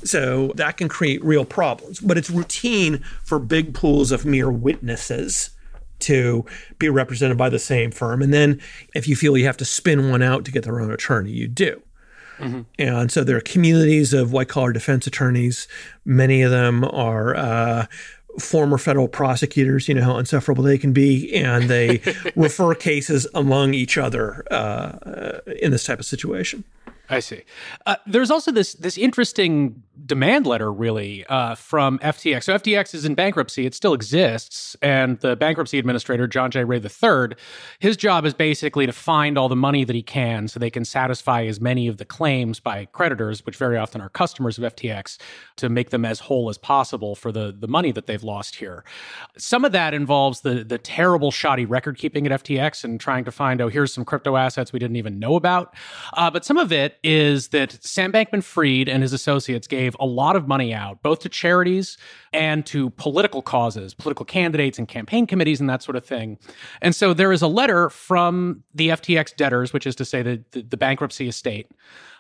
So 0.04 0.52
that 0.56 0.78
can 0.78 0.88
create 0.88 1.24
real 1.24 1.46
problems. 1.46 2.00
But 2.00 2.18
it's 2.18 2.30
routine 2.30 3.04
for 3.24 3.40
big 3.40 3.74
pools 3.74 4.12
of 4.12 4.26
mere 4.26 4.52
witnesses 4.52 5.50
to 6.00 6.46
be 6.78 6.90
represented 6.90 7.38
by 7.38 7.50
the 7.50 7.60
same 7.60 7.92
firm. 7.92 8.22
And 8.22 8.34
then 8.34 8.62
if 8.94 9.08
you 9.08 9.16
feel 9.16 9.38
you 9.38 9.46
have 9.46 9.58
to 9.58 9.66
spin 9.66 10.10
one 10.10 10.22
out 10.22 10.46
to 10.46 10.52
get 10.52 10.64
their 10.64 10.80
own 10.80 10.92
attorney, 10.92 11.32
you 11.32 11.48
do. 11.48 11.82
Mm-hmm. 12.38 12.62
And 12.78 13.12
so 13.12 13.24
there 13.24 13.38
are 13.38 13.42
communities 13.42 14.14
of 14.14 14.34
white 14.34 14.50
collar 14.50 14.74
defense 14.74 15.08
attorneys. 15.08 15.68
Many 16.04 16.42
of 16.42 16.52
them 16.52 16.84
are 16.84 17.36
uh, 17.36 17.86
former 18.40 18.78
federal 18.78 19.08
prosecutors, 19.08 19.88
you 19.88 19.96
know 19.96 20.04
how 20.04 20.18
insufferable 20.18 20.64
they 20.64 20.78
can 20.78 20.94
be, 20.94 21.34
and 21.34 21.70
they 21.70 22.02
refer 22.36 22.76
cases 22.76 23.28
among 23.34 23.74
each 23.74 23.98
other 23.98 24.44
uh, 24.52 25.40
in 25.62 25.72
this 25.72 25.84
type 25.84 26.00
of 26.00 26.06
situation. 26.06 26.64
I 27.10 27.20
see. 27.20 27.44
Uh, 27.86 27.98
there's 28.08 28.32
also 28.32 28.52
this 28.52 28.74
this 28.74 28.98
interesting 28.98 29.84
demand 30.06 30.48
letter, 30.48 30.72
really, 30.72 31.26
uh, 31.28 31.56
from 31.56 32.00
FTX. 32.00 32.44
So 32.44 32.56
FTX 32.56 32.94
is 32.94 33.06
in 33.06 33.16
bankruptcy; 33.16 33.66
it 33.66 33.76
still 33.76 33.94
exists, 33.94 34.76
and 34.82 35.20
the 35.20 35.36
bankruptcy 35.36 35.80
administrator, 35.80 36.28
John 36.28 36.52
J. 36.52 36.64
Ray 36.64 36.80
III, 36.80 37.36
his 37.80 37.98
job 37.98 38.26
is 38.26 38.34
basically 38.34 38.86
to 38.86 38.94
find 38.94 39.38
all 39.38 39.50
the 39.50 39.56
money 39.56 39.84
that 39.84 39.96
he 39.96 40.02
can, 40.02 40.48
so 40.48 40.60
they 40.60 40.70
can 40.70 40.86
satisfy 40.86 41.46
as 41.46 41.62
many 41.62 41.88
of 41.88 41.98
the 41.98 42.06
claims 42.06 42.60
by 42.60 42.86
creditors, 42.86 43.46
which 43.46 43.56
very 43.56 43.78
often 43.78 44.02
are 44.02 44.10
customers 44.10 44.58
of 44.58 44.76
FTX, 44.76 45.18
to 45.58 45.70
make 45.70 45.90
them 45.92 46.06
as 46.06 46.22
whole 46.22 46.50
as 46.50 46.58
possible 46.58 47.16
for 47.16 47.32
the 47.32 47.56
the 47.58 47.68
money 47.68 47.92
that 47.92 48.08
they've 48.08 48.24
lost 48.24 48.56
here. 48.56 48.84
Some 49.38 49.66
of 49.66 49.72
that 49.72 49.94
involves 49.94 50.42
the 50.42 50.64
the 50.64 50.78
terrible, 50.78 51.32
shoddy 51.32 51.66
record 51.66 51.98
keeping 51.98 52.26
at 52.28 52.44
FTX 52.44 52.84
and 52.84 53.00
trying 53.00 53.26
to 53.26 53.32
find, 53.32 53.62
oh, 53.62 53.68
here's 53.68 53.94
some 53.94 54.06
crypto 54.06 54.36
assets 54.36 54.74
we 54.74 54.80
didn't 54.80 54.96
even 54.98 55.20
know 55.20 55.36
about, 55.36 55.76
uh, 56.14 56.30
but 56.30 56.44
some 56.44 56.58
of 56.58 56.72
it 56.72 56.98
is 57.04 57.50
that 57.50 57.84
Sam 57.84 58.12
Bankman 58.12 58.44
Fried 58.44 58.90
and 58.90 59.02
his 59.02 59.14
associates 59.14 59.68
gave 59.68 59.85
a 60.00 60.06
lot 60.06 60.36
of 60.36 60.48
money 60.48 60.74
out, 60.74 61.02
both 61.04 61.20
to 61.20 61.30
charities 61.30 61.98
and 62.34 62.66
to 62.68 62.90
political 62.92 63.42
causes, 63.42 63.94
political 63.94 64.26
candidates 64.26 64.80
and 64.80 64.88
campaign 64.88 65.28
committees 65.28 65.60
and 65.60 65.70
that 65.70 65.84
sort 65.84 65.96
of 65.96 66.06
thing. 66.06 66.38
And 66.82 66.96
so 66.96 67.14
there 67.14 67.32
is 67.32 67.42
a 67.42 67.48
letter 67.48 67.90
from 67.90 68.64
the 68.74 68.90
FTX 68.90 69.36
debtors, 69.36 69.74
which 69.74 69.86
is 69.86 69.96
to 69.96 70.06
say 70.06 70.22
the, 70.22 70.44
the, 70.52 70.62
the 70.64 70.78
bankruptcy 70.78 71.28
estate, 71.28 71.72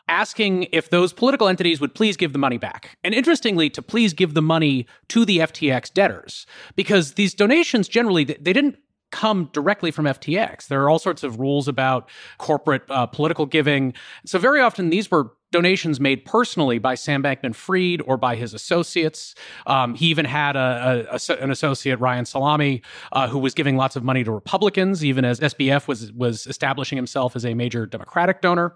asking 0.07 0.63
if 0.71 0.89
those 0.89 1.13
political 1.13 1.47
entities 1.47 1.81
would 1.81 1.95
please 1.95 2.15
give 2.17 2.33
the 2.33 2.39
money 2.39 2.57
back. 2.57 2.97
And 3.03 3.13
interestingly, 3.13 3.69
to 3.71 3.81
please 3.81 4.13
give 4.13 4.33
the 4.33 4.41
money 4.41 4.85
to 5.09 5.25
the 5.25 5.39
FTX 5.39 5.93
debtors, 5.93 6.45
because 6.75 7.13
these 7.13 7.33
donations 7.33 7.87
generally, 7.87 8.23
they 8.23 8.53
didn't 8.53 8.77
come 9.11 9.49
directly 9.53 9.91
from 9.91 10.05
FTX. 10.05 10.67
There 10.67 10.83
are 10.83 10.89
all 10.89 10.99
sorts 10.99 11.23
of 11.23 11.39
rules 11.39 11.67
about 11.67 12.09
corporate 12.37 12.83
uh, 12.89 13.05
political 13.05 13.45
giving. 13.45 13.93
So 14.25 14.39
very 14.39 14.59
often 14.59 14.89
these 14.89 15.09
were 15.09 15.31
donations 15.55 16.01
made 16.01 16.25
personally 16.25 16.79
by 16.79 16.95
Sam 16.95 17.23
Bankman 17.23 17.55
Fried 17.55 18.01
or 18.05 18.17
by 18.17 18.35
his 18.35 18.53
associates. 18.53 19.35
Um, 19.65 19.95
he 19.95 20.07
even 20.07 20.25
had 20.25 20.57
a, 20.57 21.07
a, 21.09 21.33
a, 21.33 21.37
an 21.41 21.49
associate, 21.49 21.97
Ryan 22.01 22.25
Salame, 22.25 22.81
uh, 23.13 23.29
who 23.29 23.39
was 23.39 23.53
giving 23.53 23.77
lots 23.77 23.95
of 23.95 24.03
money 24.03 24.23
to 24.25 24.31
Republicans, 24.31 25.05
even 25.05 25.23
as 25.23 25.39
SBF 25.39 25.87
was 25.87 26.11
was 26.11 26.45
establishing 26.47 26.97
himself 26.97 27.35
as 27.37 27.45
a 27.45 27.53
major 27.53 27.85
Democratic 27.85 28.41
donor. 28.41 28.75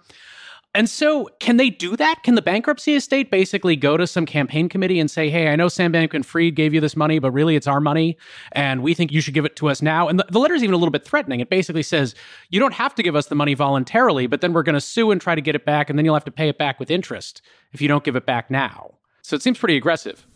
And 0.76 0.88
so, 0.88 1.28
can 1.40 1.58
they 1.58 1.72
do 1.72 1.96
that? 1.96 2.22
Can 2.22 2.36
the 2.36 2.44
bankruptcy 2.44 2.94
estate 2.94 3.32
basically 3.32 3.76
go 3.76 3.98
to 3.98 4.06
some 4.06 4.28
campaign 4.28 4.70
committee 4.70 5.00
and 5.00 5.10
say, 5.10 5.28
hey, 5.28 5.48
I 5.48 5.56
know 5.56 5.68
Sam 5.68 5.92
Bankman 5.92 6.24
Fried 6.24 6.56
gave 6.56 6.76
you 6.76 6.80
this 6.80 6.96
money, 6.96 7.18
but 7.18 7.32
really 7.32 7.56
it's 7.56 7.66
our 7.66 7.82
money, 7.82 8.18
and 8.52 8.84
we 8.84 8.94
think 8.94 9.12
you 9.12 9.20
should 9.20 9.34
give 9.34 9.46
it 9.46 9.56
to 9.58 9.68
us 9.68 9.82
now? 9.82 10.08
And 10.08 10.20
the, 10.20 10.28
the 10.30 10.38
letter 10.40 10.54
is 10.54 10.64
even 10.64 10.76
a 10.76 10.78
little 10.78 10.92
bit 10.92 11.04
threatening. 11.04 11.40
It 11.40 11.50
basically 11.50 11.82
says, 11.82 12.14
you 12.50 12.60
don't 12.60 12.76
have 12.76 12.94
to 12.96 13.04
give 13.04 13.16
us 13.16 13.28
the 13.28 13.36
money 13.36 13.56
voluntarily, 13.56 14.28
but 14.28 14.42
then 14.42 14.54
we're 14.54 14.62
going 14.62 14.76
to 14.76 14.82
sue 14.82 15.10
and 15.10 15.20
try 15.20 15.34
to 15.34 15.42
get 15.42 15.56
it 15.56 15.66
back, 15.66 15.90
and 15.90 15.98
then 15.98 16.06
you'll 16.06 16.14
have 16.14 16.26
to 16.26 16.32
pay 16.32 16.50
it 16.50 16.60
back 16.60 16.80
with 16.80 16.92
interest 16.92 17.42
if 17.72 17.82
you 17.82 17.88
don't 17.88 18.04
give 18.04 18.16
it 18.16 18.28
back 18.28 18.52
now. 18.52 18.92
So, 19.24 19.36
it 19.36 19.42
seems 19.42 19.58
pretty 19.58 19.76
aggressive. 19.76 20.28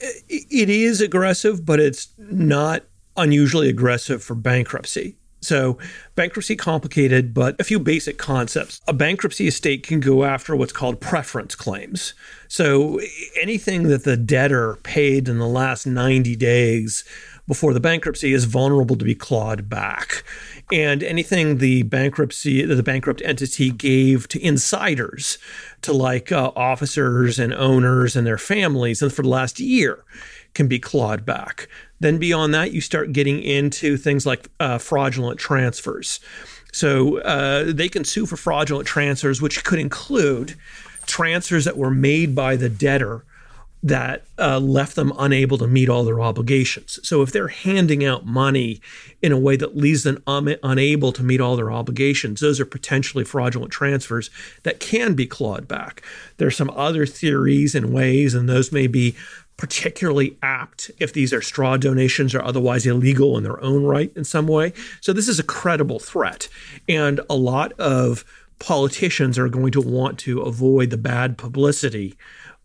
It 0.00 0.70
is 0.70 1.02
aggressive, 1.02 1.66
but 1.66 1.80
it's 1.80 2.08
not 2.18 2.84
unusually 3.16 3.68
aggressive 3.68 4.22
for 4.22 4.34
bankruptcy. 4.34 5.16
So, 5.46 5.78
bankruptcy 6.16 6.56
complicated, 6.56 7.32
but 7.32 7.54
a 7.60 7.64
few 7.64 7.78
basic 7.78 8.18
concepts. 8.18 8.80
A 8.88 8.92
bankruptcy 8.92 9.46
estate 9.46 9.84
can 9.84 10.00
go 10.00 10.24
after 10.24 10.56
what's 10.56 10.72
called 10.72 11.00
preference 11.00 11.54
claims. 11.54 12.14
So, 12.48 13.00
anything 13.40 13.84
that 13.84 14.02
the 14.02 14.16
debtor 14.16 14.74
paid 14.82 15.28
in 15.28 15.38
the 15.38 15.46
last 15.46 15.86
90 15.86 16.34
days 16.34 17.04
before 17.46 17.72
the 17.72 17.78
bankruptcy 17.78 18.32
is 18.32 18.44
vulnerable 18.44 18.96
to 18.96 19.04
be 19.04 19.14
clawed 19.14 19.68
back. 19.68 20.24
And 20.72 21.04
anything 21.04 21.58
the 21.58 21.84
bankruptcy, 21.84 22.64
the 22.64 22.82
bankrupt 22.82 23.22
entity 23.24 23.70
gave 23.70 24.26
to 24.28 24.44
insiders, 24.44 25.38
to 25.82 25.92
like 25.92 26.32
uh, 26.32 26.50
officers 26.56 27.38
and 27.38 27.54
owners 27.54 28.16
and 28.16 28.26
their 28.26 28.36
families, 28.38 29.00
and 29.00 29.12
for 29.12 29.22
the 29.22 29.28
last 29.28 29.60
year, 29.60 30.04
can 30.56 30.66
be 30.66 30.80
clawed 30.80 31.24
back. 31.24 31.68
Then 32.00 32.18
beyond 32.18 32.52
that, 32.54 32.72
you 32.72 32.80
start 32.80 33.12
getting 33.12 33.40
into 33.42 33.96
things 33.96 34.26
like 34.26 34.48
uh, 34.58 34.78
fraudulent 34.78 35.38
transfers. 35.38 36.18
So 36.72 37.20
uh, 37.20 37.72
they 37.72 37.88
can 37.88 38.04
sue 38.04 38.26
for 38.26 38.36
fraudulent 38.36 38.88
transfers, 38.88 39.40
which 39.40 39.64
could 39.64 39.78
include 39.78 40.56
transfers 41.06 41.64
that 41.64 41.76
were 41.76 41.90
made 41.90 42.34
by 42.34 42.56
the 42.56 42.68
debtor 42.68 43.24
that 43.82 44.24
uh, 44.38 44.58
left 44.58 44.96
them 44.96 45.12
unable 45.18 45.58
to 45.58 45.66
meet 45.66 45.88
all 45.88 46.04
their 46.04 46.20
obligations. 46.20 46.98
So 47.02 47.22
if 47.22 47.30
they're 47.30 47.48
handing 47.48 48.04
out 48.04 48.26
money 48.26 48.80
in 49.22 49.32
a 49.32 49.38
way 49.38 49.56
that 49.56 49.76
leaves 49.76 50.02
them 50.02 50.22
un- 50.26 50.56
unable 50.62 51.12
to 51.12 51.22
meet 51.22 51.40
all 51.40 51.56
their 51.56 51.70
obligations, 51.70 52.40
those 52.40 52.58
are 52.58 52.66
potentially 52.66 53.24
fraudulent 53.24 53.72
transfers 53.72 54.30
that 54.64 54.80
can 54.80 55.14
be 55.14 55.26
clawed 55.26 55.68
back. 55.68 56.02
There's 56.38 56.56
some 56.56 56.70
other 56.70 57.06
theories 57.06 57.74
and 57.74 57.92
ways, 57.92 58.34
and 58.34 58.48
those 58.48 58.72
may 58.72 58.86
be 58.86 59.14
particularly 59.56 60.36
apt 60.42 60.90
if 60.98 61.12
these 61.12 61.32
are 61.32 61.40
straw 61.40 61.76
donations 61.76 62.34
or 62.34 62.42
otherwise 62.42 62.86
illegal 62.86 63.38
in 63.38 63.44
their 63.44 63.62
own 63.62 63.84
right 63.84 64.12
in 64.14 64.24
some 64.24 64.46
way. 64.46 64.72
So 65.00 65.12
this 65.12 65.28
is 65.28 65.38
a 65.38 65.44
credible 65.44 65.98
threat. 65.98 66.48
And 66.88 67.20
a 67.30 67.36
lot 67.36 67.72
of 67.74 68.24
politicians 68.58 69.38
are 69.38 69.48
going 69.48 69.72
to 69.72 69.80
want 69.80 70.18
to 70.20 70.40
avoid 70.40 70.90
the 70.90 70.96
bad 70.96 71.38
publicity 71.38 72.16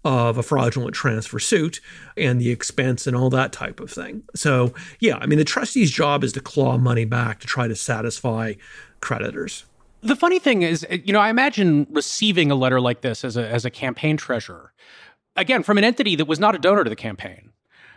of 0.04 0.38
a 0.38 0.44
fraudulent 0.44 0.96
transfer 0.96 1.40
suit 1.40 1.80
and 2.18 2.42
the 2.42 2.50
expense 2.50 3.06
and 3.06 3.16
all 3.16 3.30
that 3.30 3.52
type 3.52 3.80
of 3.80 3.92
thing. 3.92 4.24
So, 4.36 4.74
yeah, 5.00 5.18
I 5.18 5.28
mean, 5.28 5.38
the 5.38 5.46
trustee's 5.46 5.92
job 5.92 6.24
is 6.24 6.34
to 6.34 6.40
claw 6.40 6.78
money 6.78 7.06
back 7.06 7.40
to 7.42 7.48
try 7.48 7.68
to 7.68 7.76
satisfy 7.76 8.54
creditors. 9.00 9.66
The 10.02 10.16
funny 10.16 10.40
thing 10.40 10.64
is, 10.64 10.86
you 10.90 11.14
know, 11.14 11.20
I 11.20 11.30
imagine 11.30 11.86
receiving 11.92 12.50
a 12.50 12.56
letter 12.56 12.82
like 12.82 13.02
this 13.02 13.24
as 13.24 13.38
a, 13.38 13.48
as 13.48 13.66
a 13.66 13.70
campaign 13.70 14.18
treasurer, 14.18 14.74
again, 15.36 15.62
from 15.62 15.78
an 15.78 15.84
entity 15.84 16.16
that 16.16 16.26
was 16.26 16.40
not 16.40 16.56
a 16.56 16.60
donor 16.60 16.84
to 16.84 16.90
the 16.90 16.96
campaign, 16.96 17.52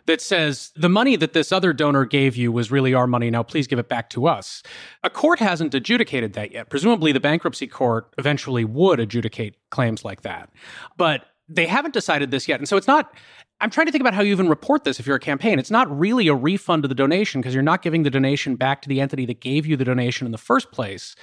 that 0.05 0.21
says 0.21 0.71
the 0.77 0.91
money 0.91 1.17
that 1.17 1.33
this 1.33 1.51
other 1.51 1.73
donor 1.73 2.05
gave 2.05 2.37
you 2.37 2.53
was 2.53 2.71
really 2.71 2.93
our 2.93 3.07
money. 3.07 3.31
Now, 3.31 3.43
please 3.43 3.67
give 3.67 3.79
it 3.79 3.89
back 3.89 4.11
to 4.11 4.27
us. 4.27 4.63
A 5.03 5.09
court 5.09 5.39
hasn't 5.39 5.75
adjudicated 5.75 6.35
that 6.35 6.53
yet. 6.53 6.69
Presumably, 6.69 7.13
the 7.13 7.21
bankruptcy 7.21 7.67
court 7.67 8.13
eventually 8.19 8.67
would 8.67 9.01
adjudicate 9.01 9.57
claims 9.71 10.05
like 10.05 10.21
that. 10.21 10.51
But 10.99 11.25
they 11.49 11.67
haven't 11.67 11.95
decided 11.95 12.31
this 12.31 12.49
yet. 12.49 12.61
And 12.61 12.69
so 12.69 12.77
it's 12.77 12.87
not, 12.87 13.15
I'm 13.61 13.71
trying 13.71 13.87
to 13.87 13.93
think 13.93 14.01
about 14.01 14.15
how 14.15 14.23
you 14.23 14.33
even 14.33 14.49
report 14.49 14.85
this 14.85 14.99
if 14.99 15.07
you're 15.07 15.17
a 15.17 15.21
campaign. 15.21 15.59
It's 15.59 15.71
not 15.71 15.99
really 15.99 16.29
a 16.29 16.35
refund 16.35 16.85
of 16.85 16.89
the 16.89 16.95
donation 16.95 17.41
because 17.41 17.55
you're 17.55 17.63
not 17.63 17.83
giving 17.83 18.03
the 18.03 18.11
donation 18.11 18.57
back 18.57 18.83
to 18.83 18.89
the 18.89 19.01
entity 19.01 19.27
that 19.27 19.41
gave 19.41 19.67
you 19.67 19.77
the 19.77 19.85
donation 19.85 20.27
in 20.27 20.33
the 20.33 20.39
first 20.39 20.73
place. 20.73 21.15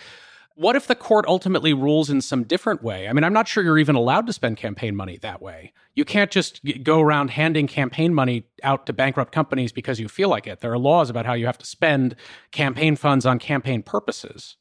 What 0.55 0.75
if 0.75 0.86
the 0.86 0.95
court 0.95 1.25
ultimately 1.27 1.73
rules 1.73 2.10
in 2.10 2.19
some 2.21 2.43
different 2.43 2.84
way? 2.84 3.07
I 3.07 3.13
mean, 3.13 3.23
I'm 3.23 3.34
not 3.34 3.47
sure 3.47 3.63
you're 3.63 3.79
even 3.79 3.95
allowed 3.95 4.27
to 4.27 4.34
spend 4.34 4.57
campaign 4.57 4.95
money 4.95 5.17
that 5.17 5.41
way. 5.41 5.71
You 5.95 6.05
can't 6.05 6.29
just 6.29 6.62
go 6.84 6.99
around 6.99 7.31
handing 7.31 7.67
campaign 7.67 8.13
money 8.13 8.43
out 8.62 8.86
to 8.86 8.93
bankrupt 8.93 9.31
companies 9.31 9.71
because 9.71 9.99
you 9.99 10.10
feel 10.10 10.29
like 10.29 10.47
it. 10.47 10.60
There 10.60 10.73
are 10.73 10.77
laws 10.77 11.10
about 11.10 11.25
how 11.25 11.34
you 11.34 11.45
have 11.45 11.57
to 11.60 11.65
spend 11.65 12.15
campaign 12.51 12.95
funds 12.95 13.25
on 13.25 13.39
campaign 13.39 13.81
purposes. 13.81 14.57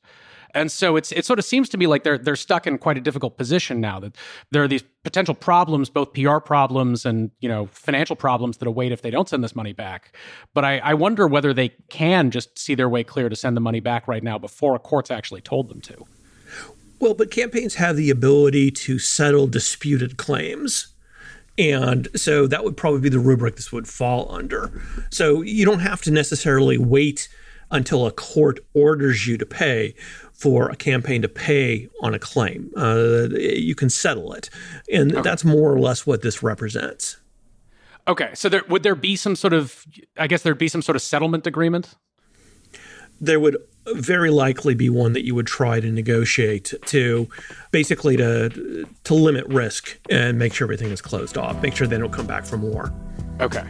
And 0.55 0.71
so 0.71 0.97
it's 0.97 1.13
it 1.13 1.25
sort 1.25 1.39
of 1.39 1.45
seems 1.45 1.69
to 1.71 1.79
me 1.79 1.87
like 1.87 2.05
they're 2.05 2.19
they're 2.19 2.37
stuck 2.37 2.67
in 2.67 2.79
quite 2.79 2.99
a 2.99 3.01
difficult 3.01 3.37
position 3.37 3.81
now 3.81 4.01
that 4.01 4.17
there 4.51 4.63
are 4.63 4.69
these 4.69 4.85
potential 5.05 5.35
problems, 5.35 5.89
both 5.89 6.13
PR 6.13 6.39
problems 6.39 7.07
and 7.07 7.31
you 7.41 7.49
know 7.49 7.67
financial 7.67 8.17
problems 8.17 8.59
that 8.59 8.69
await 8.69 8.93
if 8.93 9.03
they 9.03 9.11
don't 9.11 9.29
send 9.29 9.45
this 9.45 9.55
money 9.55 9.73
back. 9.73 10.17
But 10.55 10.65
I, 10.65 10.79
I 10.79 10.95
wonder 10.95 11.27
whether 11.27 11.53
they 11.53 11.71
can 11.89 12.31
just 12.31 12.59
see 12.59 12.75
their 12.75 12.89
way 12.89 13.05
clear 13.05 13.29
to 13.29 13.37
send 13.37 13.57
the 13.57 13.61
money 13.61 13.81
back 13.81 14.09
right 14.09 14.23
now 14.23 14.39
before 14.39 14.75
a 14.75 14.79
court's 14.79 15.11
actually 15.11 15.41
told 15.41 15.69
them 15.69 15.81
to. 15.83 16.07
Well, 17.01 17.15
but 17.15 17.31
campaigns 17.31 17.77
have 17.77 17.97
the 17.97 18.11
ability 18.11 18.71
to 18.73 18.99
settle 18.99 19.47
disputed 19.47 20.19
claims. 20.19 20.89
And 21.59 22.09
so 22.15 22.47
that 22.47 22.63
would 22.63 22.77
probably 22.77 23.01
be 23.01 23.09
the 23.09 23.19
rubric 23.19 23.57
this 23.57 23.73
would 23.73 23.89
fall 23.89 24.31
under. 24.33 24.71
So 25.11 25.43
you 25.43 25.65
don't 25.65 25.81
have 25.81 26.03
to 26.03 26.11
necessarily 26.11 26.79
wait 26.79 27.29
until 27.71 28.07
a 28.07 28.13
court 28.13 28.61
orders 28.75 29.27
you 29.27 29.37
to 29.39 29.47
pay 29.47 29.95
for 30.33 30.71
a 30.71 30.77
campaign 30.77 31.23
to 31.23 31.29
pay 31.29 31.89
on 32.03 32.15
a 32.15 32.19
claim. 32.19 32.71
Uh, 32.77 33.29
you 33.37 33.75
can 33.75 33.91
settle 33.91 34.33
it, 34.33 34.49
and 34.93 35.13
okay. 35.13 35.23
that's 35.23 35.45
more 35.45 35.73
or 35.73 35.79
less 35.79 36.07
what 36.07 36.23
this 36.23 36.43
represents. 36.43 37.19
Okay, 38.09 38.31
so 38.35 38.49
there 38.49 38.63
would 38.69 38.83
there 38.83 38.95
be 38.95 39.17
some 39.17 39.37
sort 39.37 39.53
of, 39.53 39.85
I 40.17 40.27
guess 40.27 40.43
there'd 40.43 40.59
be 40.59 40.69
some 40.69 40.83
sort 40.83 40.97
of 40.97 41.03
settlement 41.03 41.47
agreement. 41.47 41.95
There 43.21 43.39
would 43.39 43.59
very 43.95 44.31
likely 44.31 44.75
be 44.75 44.89
one 44.89 45.13
that 45.13 45.25
you 45.25 45.35
would 45.35 45.47
try 45.47 45.79
to 45.81 45.91
negotiate 45.91 46.73
to 46.87 47.29
basically 47.71 48.17
to 48.17 48.87
to 49.05 49.15
limit 49.15 49.47
risk 49.47 50.01
and 50.09 50.39
make 50.39 50.55
sure 50.55 50.65
everything 50.65 50.91
is 50.91 51.03
closed 51.03 51.37
off, 51.37 51.61
make 51.63 51.77
sure 51.77 51.87
they 51.87 51.99
don't 51.99 52.13
come 52.13 52.27
back 52.27 52.47
for 52.47 52.57
more. 52.57 52.93
Okay. 53.41 53.65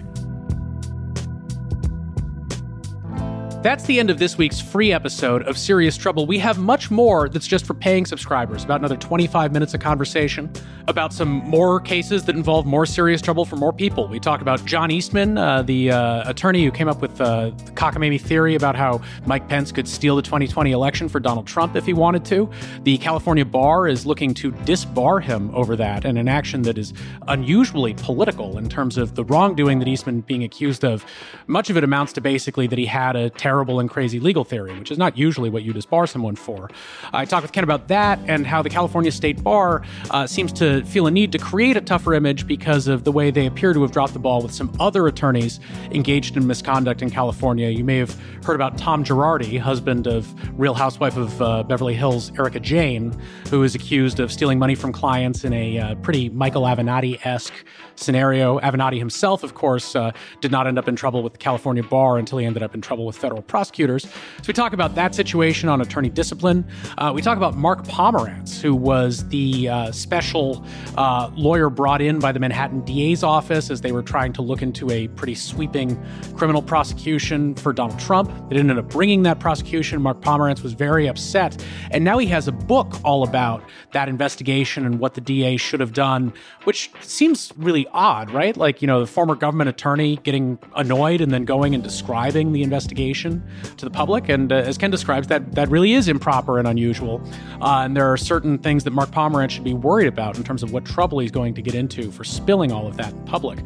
That's 3.62 3.84
the 3.84 4.00
end 4.00 4.08
of 4.08 4.18
this 4.18 4.38
week's 4.38 4.58
free 4.58 4.90
episode 4.90 5.42
of 5.42 5.58
Serious 5.58 5.94
Trouble. 5.94 6.24
We 6.26 6.38
have 6.38 6.56
much 6.56 6.90
more 6.90 7.28
that's 7.28 7.46
just 7.46 7.66
for 7.66 7.74
paying 7.74 8.06
subscribers, 8.06 8.64
about 8.64 8.80
another 8.80 8.96
25 8.96 9.52
minutes 9.52 9.74
of 9.74 9.80
conversation, 9.80 10.50
about 10.88 11.12
some 11.12 11.28
more 11.28 11.78
cases 11.78 12.24
that 12.24 12.36
involve 12.36 12.64
more 12.64 12.86
serious 12.86 13.20
trouble 13.20 13.44
for 13.44 13.56
more 13.56 13.74
people. 13.74 14.08
We 14.08 14.18
talk 14.18 14.40
about 14.40 14.64
John 14.64 14.90
Eastman, 14.90 15.36
uh, 15.36 15.60
the 15.60 15.90
uh, 15.90 16.30
attorney 16.30 16.64
who 16.64 16.70
came 16.70 16.88
up 16.88 17.02
with 17.02 17.20
uh, 17.20 17.50
the 17.50 17.72
cockamamie 17.72 18.18
theory 18.18 18.54
about 18.54 18.76
how 18.76 19.02
Mike 19.26 19.46
Pence 19.46 19.72
could 19.72 19.86
steal 19.86 20.16
the 20.16 20.22
2020 20.22 20.72
election 20.72 21.06
for 21.06 21.20
Donald 21.20 21.46
Trump 21.46 21.76
if 21.76 21.84
he 21.84 21.92
wanted 21.92 22.24
to. 22.24 22.48
The 22.84 22.96
California 22.96 23.44
bar 23.44 23.86
is 23.86 24.06
looking 24.06 24.32
to 24.34 24.52
disbar 24.52 25.22
him 25.22 25.54
over 25.54 25.76
that, 25.76 26.06
and 26.06 26.16
an 26.16 26.28
action 26.28 26.62
that 26.62 26.78
is 26.78 26.94
unusually 27.28 27.92
political 27.92 28.56
in 28.56 28.70
terms 28.70 28.96
of 28.96 29.16
the 29.16 29.24
wrongdoing 29.24 29.80
that 29.80 29.88
Eastman 29.88 30.22
being 30.22 30.44
accused 30.44 30.82
of. 30.82 31.04
Much 31.46 31.68
of 31.68 31.76
it 31.76 31.84
amounts 31.84 32.14
to 32.14 32.22
basically 32.22 32.66
that 32.66 32.78
he 32.78 32.86
had 32.86 33.16
a 33.16 33.28
terrible 33.50 33.80
and 33.80 33.90
crazy 33.90 34.20
legal 34.20 34.44
theory, 34.44 34.72
which 34.78 34.92
is 34.92 34.98
not 34.98 35.18
usually 35.18 35.50
what 35.50 35.64
you 35.64 35.72
disbar 35.74 36.08
someone 36.08 36.36
for. 36.36 36.70
I 37.12 37.24
talked 37.24 37.42
with 37.42 37.50
Ken 37.50 37.64
about 37.64 37.88
that 37.88 38.20
and 38.28 38.46
how 38.46 38.62
the 38.62 38.70
California 38.70 39.10
State 39.10 39.42
Bar 39.42 39.82
uh, 40.12 40.24
seems 40.24 40.52
to 40.52 40.84
feel 40.84 41.08
a 41.08 41.10
need 41.10 41.32
to 41.32 41.38
create 41.38 41.76
a 41.76 41.80
tougher 41.80 42.14
image 42.14 42.46
because 42.46 42.86
of 42.86 43.02
the 43.02 43.10
way 43.10 43.32
they 43.32 43.46
appear 43.46 43.72
to 43.72 43.82
have 43.82 43.90
dropped 43.90 44.12
the 44.12 44.20
ball 44.20 44.40
with 44.40 44.54
some 44.54 44.72
other 44.78 45.08
attorneys 45.08 45.58
engaged 45.90 46.36
in 46.36 46.46
misconduct 46.46 47.02
in 47.02 47.10
California. 47.10 47.70
You 47.70 47.82
may 47.82 47.98
have 47.98 48.16
heard 48.44 48.54
about 48.54 48.78
Tom 48.78 49.02
Girardi, 49.02 49.58
husband 49.58 50.06
of 50.06 50.32
Real 50.56 50.74
Housewife 50.74 51.16
of 51.16 51.42
uh, 51.42 51.64
Beverly 51.64 51.94
Hills, 51.94 52.30
Erika 52.38 52.60
Jayne, 52.60 53.20
who 53.50 53.64
is 53.64 53.74
accused 53.74 54.20
of 54.20 54.30
stealing 54.30 54.60
money 54.60 54.76
from 54.76 54.92
clients 54.92 55.42
in 55.42 55.52
a 55.52 55.76
uh, 55.76 55.94
pretty 55.96 56.28
Michael 56.28 56.62
Avenatti 56.62 57.18
esque 57.26 57.64
scenario. 58.00 58.58
Avenatti 58.60 58.98
himself, 58.98 59.42
of 59.42 59.54
course, 59.54 59.94
uh, 59.94 60.12
did 60.40 60.50
not 60.50 60.66
end 60.66 60.78
up 60.78 60.88
in 60.88 60.96
trouble 60.96 61.22
with 61.22 61.32
the 61.32 61.38
California 61.38 61.82
bar 61.82 62.18
until 62.18 62.38
he 62.38 62.46
ended 62.46 62.62
up 62.62 62.74
in 62.74 62.80
trouble 62.80 63.06
with 63.06 63.16
federal 63.16 63.42
prosecutors. 63.42 64.04
So 64.04 64.46
we 64.48 64.54
talk 64.54 64.72
about 64.72 64.94
that 64.94 65.14
situation 65.14 65.68
on 65.68 65.80
attorney 65.80 66.10
discipline. 66.10 66.66
Uh, 66.98 67.12
we 67.14 67.22
talk 67.22 67.36
about 67.36 67.56
Mark 67.56 67.84
Pomerantz, 67.84 68.60
who 68.60 68.74
was 68.74 69.28
the 69.28 69.68
uh, 69.68 69.92
special 69.92 70.64
uh, 70.96 71.30
lawyer 71.34 71.70
brought 71.70 72.00
in 72.00 72.18
by 72.18 72.32
the 72.32 72.40
Manhattan 72.40 72.80
DA's 72.84 73.22
office 73.22 73.70
as 73.70 73.80
they 73.80 73.92
were 73.92 74.02
trying 74.02 74.32
to 74.32 74.42
look 74.42 74.62
into 74.62 74.90
a 74.90 75.08
pretty 75.08 75.34
sweeping 75.34 76.00
criminal 76.36 76.62
prosecution 76.62 77.54
for 77.54 77.72
Donald 77.72 77.98
Trump. 77.98 78.30
They 78.48 78.56
ended 78.56 78.78
up 78.78 78.88
bringing 78.88 79.22
that 79.24 79.40
prosecution. 79.40 80.00
Mark 80.02 80.20
Pomerantz 80.20 80.62
was 80.62 80.72
very 80.72 81.08
upset. 81.08 81.64
And 81.90 82.04
now 82.04 82.18
he 82.18 82.26
has 82.28 82.48
a 82.48 82.52
book 82.52 82.96
all 83.04 83.22
about 83.22 83.62
that 83.92 84.08
investigation 84.08 84.86
and 84.86 84.98
what 84.98 85.14
the 85.14 85.20
DA 85.20 85.56
should 85.56 85.80
have 85.80 85.92
done, 85.92 86.32
which 86.64 86.90
seems 87.00 87.52
really 87.56 87.86
odd, 87.92 88.30
right? 88.30 88.56
Like, 88.56 88.82
you 88.82 88.86
know, 88.86 89.00
the 89.00 89.06
former 89.06 89.34
government 89.34 89.68
attorney 89.68 90.16
getting 90.18 90.58
annoyed 90.76 91.20
and 91.20 91.32
then 91.32 91.44
going 91.44 91.74
and 91.74 91.82
describing 91.82 92.52
the 92.52 92.62
investigation 92.62 93.42
to 93.76 93.84
the 93.84 93.90
public. 93.90 94.28
And 94.28 94.52
uh, 94.52 94.56
as 94.56 94.78
Ken 94.78 94.90
describes, 94.90 95.28
that 95.28 95.54
that 95.54 95.68
really 95.68 95.92
is 95.92 96.08
improper 96.08 96.58
and 96.58 96.66
unusual. 96.66 97.20
Uh, 97.60 97.82
and 97.84 97.96
there 97.96 98.10
are 98.10 98.16
certain 98.16 98.58
things 98.58 98.84
that 98.84 98.92
Mark 98.92 99.10
Pomerantz 99.10 99.50
should 99.50 99.64
be 99.64 99.74
worried 99.74 100.08
about 100.08 100.36
in 100.36 100.44
terms 100.44 100.62
of 100.62 100.72
what 100.72 100.84
trouble 100.84 101.18
he's 101.18 101.30
going 101.30 101.54
to 101.54 101.62
get 101.62 101.74
into 101.74 102.10
for 102.10 102.24
spilling 102.24 102.72
all 102.72 102.86
of 102.86 102.96
that 102.96 103.12
in 103.12 103.24
public. 103.24 103.58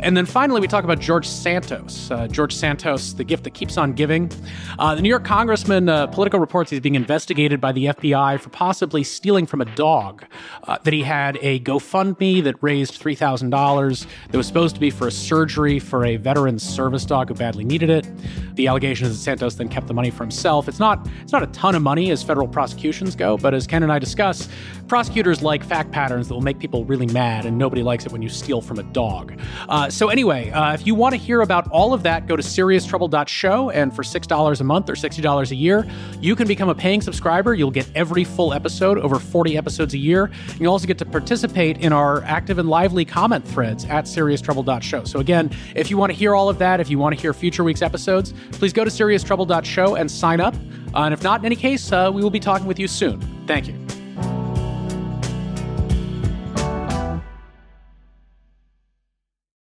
And 0.00 0.16
then 0.16 0.26
finally, 0.26 0.60
we 0.60 0.66
talk 0.66 0.84
about 0.84 0.98
George 1.00 1.26
Santos. 1.26 2.10
Uh, 2.10 2.26
George 2.28 2.54
Santos, 2.54 3.12
the 3.12 3.24
gift 3.24 3.44
that 3.44 3.54
keeps 3.54 3.76
on 3.76 3.92
giving. 3.92 4.30
Uh, 4.78 4.94
the 4.94 5.02
New 5.02 5.08
York 5.08 5.24
congressman, 5.24 5.88
uh, 5.88 6.06
Politico 6.08 6.38
reports 6.38 6.70
he's 6.70 6.80
being 6.80 6.94
investigated 6.94 7.60
by 7.60 7.72
the 7.72 7.86
FBI 7.86 8.40
for 8.40 8.50
possibly 8.50 9.04
stealing 9.04 9.46
from 9.46 9.60
a 9.60 9.64
dog. 9.64 10.24
Uh, 10.64 10.78
that 10.82 10.92
he 10.92 11.02
had 11.02 11.38
a 11.42 11.60
GoFundMe 11.60 12.42
that 12.44 12.56
raised 12.60 12.94
three 12.94 13.14
thousand 13.14 13.50
dollars 13.72 14.06
that 14.30 14.36
was 14.36 14.46
supposed 14.46 14.74
to 14.74 14.80
be 14.80 14.90
for 14.90 15.06
a 15.08 15.10
surgery 15.10 15.78
for 15.78 16.04
a 16.04 16.16
veteran 16.16 16.58
service 16.58 17.04
dog 17.06 17.28
who 17.28 17.34
badly 17.34 17.64
needed 17.64 17.90
it. 17.90 18.06
The 18.54 18.68
allegation 18.68 19.06
is 19.06 19.12
that 19.16 19.22
Santos 19.22 19.54
then 19.54 19.68
kept 19.68 19.86
the 19.86 19.94
money 19.94 20.10
for 20.10 20.24
himself. 20.24 20.68
It's 20.68 20.78
not 20.78 21.08
it's 21.22 21.32
not 21.32 21.42
a 21.42 21.46
ton 21.48 21.74
of 21.74 21.82
money 21.82 22.10
as 22.10 22.22
federal 22.22 22.46
prosecutions 22.46 23.16
go, 23.16 23.36
but 23.38 23.54
as 23.54 23.66
Ken 23.66 23.82
and 23.82 23.90
I 23.90 23.98
discuss, 23.98 24.48
prosecutors 24.88 25.42
like 25.42 25.64
fact 25.64 25.90
patterns 25.90 26.28
that 26.28 26.34
will 26.34 26.42
make 26.42 26.58
people 26.58 26.84
really 26.84 27.06
mad, 27.06 27.46
and 27.46 27.56
nobody 27.56 27.82
likes 27.82 28.04
it 28.04 28.12
when 28.12 28.20
you 28.20 28.28
steal 28.28 28.60
from 28.60 28.78
a 28.78 28.82
dog. 28.82 29.40
Uh, 29.68 29.88
so 29.88 30.08
anyway, 30.08 30.50
uh, 30.50 30.74
if 30.74 30.86
you 30.86 30.94
want 30.94 31.14
to 31.14 31.20
hear 31.20 31.40
about 31.40 31.68
all 31.70 31.94
of 31.94 32.02
that, 32.02 32.26
go 32.26 32.36
to 32.36 32.42
serioustrouble.show, 32.42 33.70
and 33.70 33.94
for 33.96 34.02
six 34.02 34.26
dollars 34.26 34.60
a 34.60 34.64
month 34.64 34.90
or 34.90 34.96
sixty 34.96 35.22
dollars 35.22 35.50
a 35.50 35.56
year, 35.56 35.88
you 36.20 36.36
can 36.36 36.46
become 36.46 36.68
a 36.68 36.74
paying 36.74 37.00
subscriber. 37.00 37.54
You'll 37.54 37.70
get 37.70 37.88
every 37.94 38.24
full 38.24 38.52
episode, 38.52 38.98
over 38.98 39.18
forty 39.18 39.56
episodes 39.56 39.94
a 39.94 39.98
year. 39.98 40.24
And 40.24 40.60
you'll 40.60 40.72
also 40.72 40.86
get 40.86 40.98
to 40.98 41.06
participate 41.06 41.78
in 41.78 41.92
our 41.92 42.22
active 42.24 42.58
and 42.58 42.68
lively 42.68 43.04
comment 43.04 43.46
threads 43.62 43.84
at 43.84 44.06
serioustrouble.show. 44.06 45.04
So 45.04 45.20
again, 45.20 45.50
if 45.76 45.90
you 45.90 45.96
want 45.96 46.10
to 46.10 46.18
hear 46.18 46.34
all 46.34 46.48
of 46.48 46.58
that, 46.58 46.80
if 46.80 46.90
you 46.90 46.98
want 46.98 47.14
to 47.14 47.20
hear 47.20 47.32
future 47.32 47.62
week's 47.62 47.82
episodes, 47.82 48.34
please 48.52 48.72
go 48.72 48.84
to 48.84 48.90
serioustrouble.show 48.90 49.94
and 49.94 50.10
sign 50.10 50.40
up. 50.40 50.54
Uh, 50.94 51.04
and 51.04 51.14
if 51.14 51.22
not, 51.22 51.40
in 51.40 51.46
any 51.46 51.56
case, 51.56 51.92
uh, 51.92 52.10
we 52.12 52.22
will 52.22 52.30
be 52.30 52.40
talking 52.40 52.66
with 52.66 52.78
you 52.78 52.88
soon. 52.88 53.20
Thank 53.46 53.68
you. 53.68 53.81